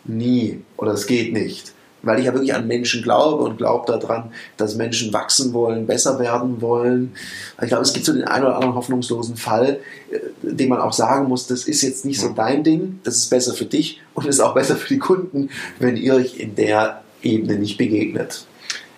nie 0.05 0.61
oder 0.77 0.93
es 0.93 1.07
geht 1.07 1.33
nicht 1.33 1.73
weil 2.01 2.19
ich 2.19 2.25
ja 2.25 2.33
wirklich 2.33 2.53
an 2.53 2.67
Menschen 2.67 3.01
glaube 3.01 3.43
und 3.43 3.57
glaube 3.57 3.85
daran, 3.91 4.31
dass 4.57 4.75
Menschen 4.75 5.11
wachsen 5.13 5.53
wollen, 5.53 5.87
besser 5.87 6.19
werden 6.19 6.61
wollen. 6.61 7.13
Ich 7.61 7.67
glaube, 7.67 7.83
es 7.83 7.93
gibt 7.93 8.05
so 8.05 8.13
den 8.13 8.23
einen 8.23 8.45
oder 8.45 8.55
anderen 8.55 8.75
hoffnungslosen 8.75 9.35
Fall, 9.35 9.79
äh, 10.11 10.19
den 10.41 10.69
man 10.69 10.79
auch 10.79 10.93
sagen 10.93 11.27
muss, 11.27 11.47
das 11.47 11.65
ist 11.65 11.81
jetzt 11.81 12.05
nicht 12.05 12.19
so 12.19 12.29
dein 12.29 12.63
Ding, 12.63 12.99
das 13.03 13.17
ist 13.17 13.29
besser 13.29 13.53
für 13.53 13.65
dich 13.65 14.01
und 14.13 14.27
ist 14.27 14.39
auch 14.39 14.53
besser 14.53 14.75
für 14.75 14.87
die 14.87 14.99
Kunden, 14.99 15.49
wenn 15.79 15.97
ihr 15.97 16.15
euch 16.15 16.37
in 16.37 16.55
der 16.55 17.01
Ebene 17.23 17.59
nicht 17.59 17.77
begegnet. 17.77 18.45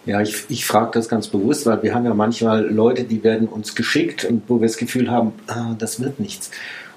Ja, 0.05 0.19
ich, 0.21 0.45
ich 0.49 0.65
frage 0.65 0.91
das 0.93 1.09
ganz 1.09 1.27
bewusst, 1.27 1.65
weil 1.65 1.83
wir 1.83 1.93
haben 1.93 2.05
ja 2.05 2.13
manchmal 2.13 2.65
Leute, 2.65 3.03
die 3.03 3.23
werden 3.23 3.47
uns 3.47 3.75
geschickt 3.75 4.25
und 4.25 4.43
wo 4.47 4.59
wir 4.59 4.67
das 4.67 4.77
Gefühl 4.77 5.11
haben, 5.11 5.33
ah, 5.47 5.75
das 5.77 5.99
wird 5.99 6.19
nichts. 6.19 6.49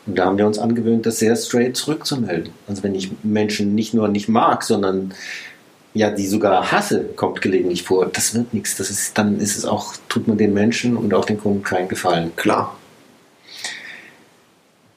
Und 0.07 0.19
da 0.19 0.27
haben 0.27 0.39
wir 0.39 0.47
uns 0.47 0.59
angewöhnt, 0.59 1.07
das 1.07 1.19
sehr 1.19 1.37
straight 1.37 1.77
zurückzumelden. 1.77 2.53
Also 2.67 2.83
wenn 2.83 2.95
ich 2.95 3.11
Menschen 3.23 3.75
nicht 3.75 3.95
nur 3.95 4.09
nicht 4.09 4.29
mag, 4.29 4.63
sondern 4.63 5.15
ja, 5.95 6.11
die 6.11 6.27
sogar 6.27 6.73
hasse, 6.73 7.05
kommt 7.17 7.41
gelegentlich 7.41 7.85
vor. 7.85 8.07
Das 8.07 8.35
wird 8.35 8.53
nichts. 8.53 8.77
Das 8.77 8.91
ist, 8.91 9.17
dann 9.17 9.39
ist 9.39 9.57
es 9.57 9.65
auch, 9.65 9.95
tut 10.09 10.27
man 10.27 10.37
den 10.37 10.53
Menschen 10.53 10.97
und 10.97 11.15
auch 11.15 11.25
den 11.25 11.39
Kunden 11.39 11.63
keinen 11.63 11.89
Gefallen. 11.89 12.35
Klar. 12.37 12.77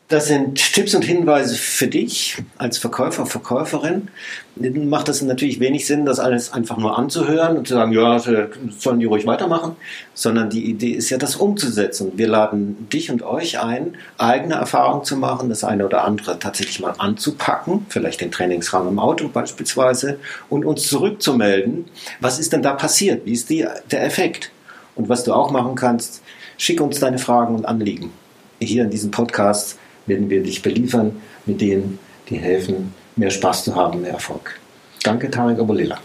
Das 0.09 0.27
sind 0.27 0.55
Tipps 0.73 0.95
und 0.95 1.03
Hinweise 1.03 1.55
für 1.55 1.87
dich 1.87 2.37
als 2.57 2.77
Verkäufer, 2.77 3.25
Verkäuferin. 3.25 4.07
Macht 4.55 5.09
es 5.09 5.21
natürlich 5.21 5.59
wenig 5.59 5.85
Sinn, 5.85 6.05
das 6.05 6.21
alles 6.21 6.53
einfach 6.53 6.77
nur 6.77 6.97
anzuhören 6.97 7.57
und 7.57 7.67
zu 7.67 7.73
sagen, 7.73 7.91
ja, 7.91 8.17
sollen 8.17 9.01
die 9.01 9.05
ruhig 9.05 9.27
weitermachen, 9.27 9.75
sondern 10.13 10.49
die 10.49 10.63
Idee 10.69 10.91
ist 10.91 11.09
ja, 11.09 11.17
das 11.17 11.35
umzusetzen. 11.35 12.13
Wir 12.15 12.29
laden 12.29 12.87
dich 12.89 13.11
und 13.11 13.21
euch 13.21 13.59
ein, 13.59 13.97
eigene 14.17 14.55
Erfahrungen 14.55 15.03
zu 15.03 15.17
machen, 15.17 15.49
das 15.49 15.65
eine 15.65 15.85
oder 15.85 16.05
andere 16.05 16.39
tatsächlich 16.39 16.79
mal 16.79 16.93
anzupacken, 16.97 17.85
vielleicht 17.89 18.21
den 18.21 18.31
Trainingsraum 18.31 18.87
im 18.87 18.99
Auto 18.99 19.27
beispielsweise, 19.27 20.19
und 20.47 20.63
uns 20.63 20.87
zurückzumelden, 20.87 21.83
was 22.21 22.39
ist 22.39 22.53
denn 22.53 22.61
da 22.61 22.71
passiert, 22.75 23.25
wie 23.25 23.33
ist 23.33 23.49
die, 23.49 23.67
der 23.91 24.05
Effekt? 24.05 24.51
Und 24.95 25.09
was 25.09 25.25
du 25.25 25.33
auch 25.33 25.51
machen 25.51 25.75
kannst, 25.75 26.21
schick 26.57 26.79
uns 26.79 27.01
deine 27.01 27.19
Fragen 27.19 27.55
und 27.55 27.65
Anliegen. 27.65 28.11
Hier 28.59 28.85
in 28.85 28.89
diesem 28.89 29.11
Podcast 29.11 29.77
werden 30.07 30.29
wir 30.29 30.41
dich 30.41 30.61
beliefern 30.61 31.21
mit 31.45 31.61
denen, 31.61 31.99
die 32.29 32.37
helfen, 32.37 32.93
mehr 33.15 33.29
Spaß 33.29 33.65
zu 33.65 33.75
haben, 33.75 34.01
mehr 34.01 34.13
Erfolg. 34.13 34.59
Danke, 35.03 35.29
Tarek 35.29 35.59
Abolila. 35.59 35.99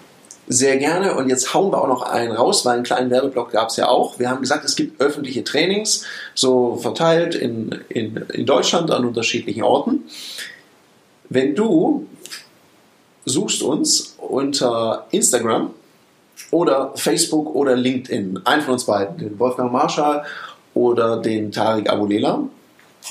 Sehr 0.48 0.76
gerne. 0.76 1.14
Und 1.14 1.28
jetzt 1.28 1.54
hauen 1.54 1.72
wir 1.72 1.80
auch 1.80 1.88
noch 1.88 2.02
einen 2.02 2.32
raus, 2.32 2.64
weil 2.64 2.74
einen 2.74 2.82
kleinen 2.82 3.10
Werbeblock 3.10 3.52
gab 3.52 3.68
es 3.68 3.76
ja 3.76 3.88
auch. 3.88 4.18
Wir 4.18 4.28
haben 4.28 4.40
gesagt, 4.40 4.64
es 4.64 4.76
gibt 4.76 5.00
öffentliche 5.00 5.44
Trainings, 5.44 6.04
so 6.34 6.76
verteilt 6.76 7.34
in, 7.34 7.80
in, 7.88 8.16
in 8.16 8.44
Deutschland 8.44 8.90
an 8.90 9.04
unterschiedlichen 9.04 9.62
Orten. 9.62 10.04
Wenn 11.28 11.54
du 11.54 12.06
suchst 13.24 13.62
uns 13.62 14.16
unter 14.18 15.06
Instagram 15.10 15.70
oder 16.50 16.92
Facebook 16.96 17.54
oder 17.54 17.76
LinkedIn, 17.76 18.40
einen 18.44 18.62
von 18.62 18.74
uns 18.74 18.84
beiden, 18.84 19.18
den 19.18 19.38
Wolfgang 19.38 19.72
Marschall 19.72 20.24
oder 20.74 21.18
den 21.18 21.52
Tarek 21.52 21.88
Abulela, 21.88 22.42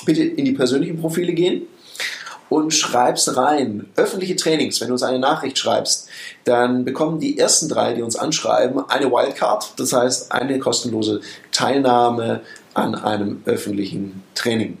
bitte 0.04 0.22
in 0.22 0.44
die 0.44 0.52
persönlichen 0.52 1.00
Profile 1.00 1.32
gehen 1.32 1.62
und 2.52 2.74
schreibst 2.74 3.34
rein. 3.36 3.86
Öffentliche 3.96 4.36
Trainings, 4.36 4.80
wenn 4.80 4.88
du 4.88 4.94
uns 4.94 5.02
eine 5.02 5.18
Nachricht 5.18 5.58
schreibst, 5.58 6.08
dann 6.44 6.84
bekommen 6.84 7.18
die 7.18 7.38
ersten 7.38 7.68
drei, 7.68 7.94
die 7.94 8.02
uns 8.02 8.16
anschreiben, 8.16 8.88
eine 8.90 9.10
Wildcard, 9.10 9.72
das 9.78 9.92
heißt 9.94 10.32
eine 10.32 10.58
kostenlose 10.58 11.22
Teilnahme 11.50 12.42
an 12.74 12.94
einem 12.94 13.42
öffentlichen 13.46 14.22
Training. 14.34 14.76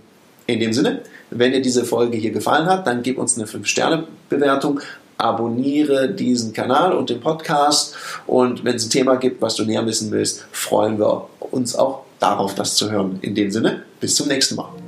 In 0.46 0.60
dem 0.60 0.74
Sinne, 0.74 1.02
wenn 1.30 1.52
dir 1.52 1.62
diese 1.62 1.84
Folge 1.84 2.18
hier 2.18 2.32
gefallen 2.32 2.66
hat, 2.66 2.86
dann 2.86 3.02
gib 3.02 3.16
uns 3.16 3.38
eine 3.38 3.46
5-Sterne-Bewertung, 3.46 4.80
abonniere 5.16 6.10
diesen 6.10 6.52
Kanal 6.52 6.92
und 6.92 7.08
den 7.08 7.20
Podcast 7.20 7.94
und 8.26 8.64
wenn 8.64 8.76
es 8.76 8.86
ein 8.86 8.90
Thema 8.90 9.14
gibt, 9.16 9.40
was 9.40 9.54
du 9.54 9.64
näher 9.64 9.86
wissen 9.86 10.10
willst, 10.10 10.44
freuen 10.52 10.98
wir 10.98 11.28
uns 11.38 11.74
auch 11.74 12.02
darauf, 12.18 12.54
das 12.54 12.76
zu 12.76 12.90
hören. 12.90 13.18
In 13.22 13.34
dem 13.34 13.50
Sinne, 13.50 13.84
bis 14.00 14.16
zum 14.16 14.28
nächsten 14.28 14.56
Mal. 14.56 14.81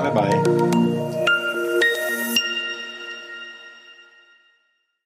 Bye 0.00 0.10
bye. 0.10 0.79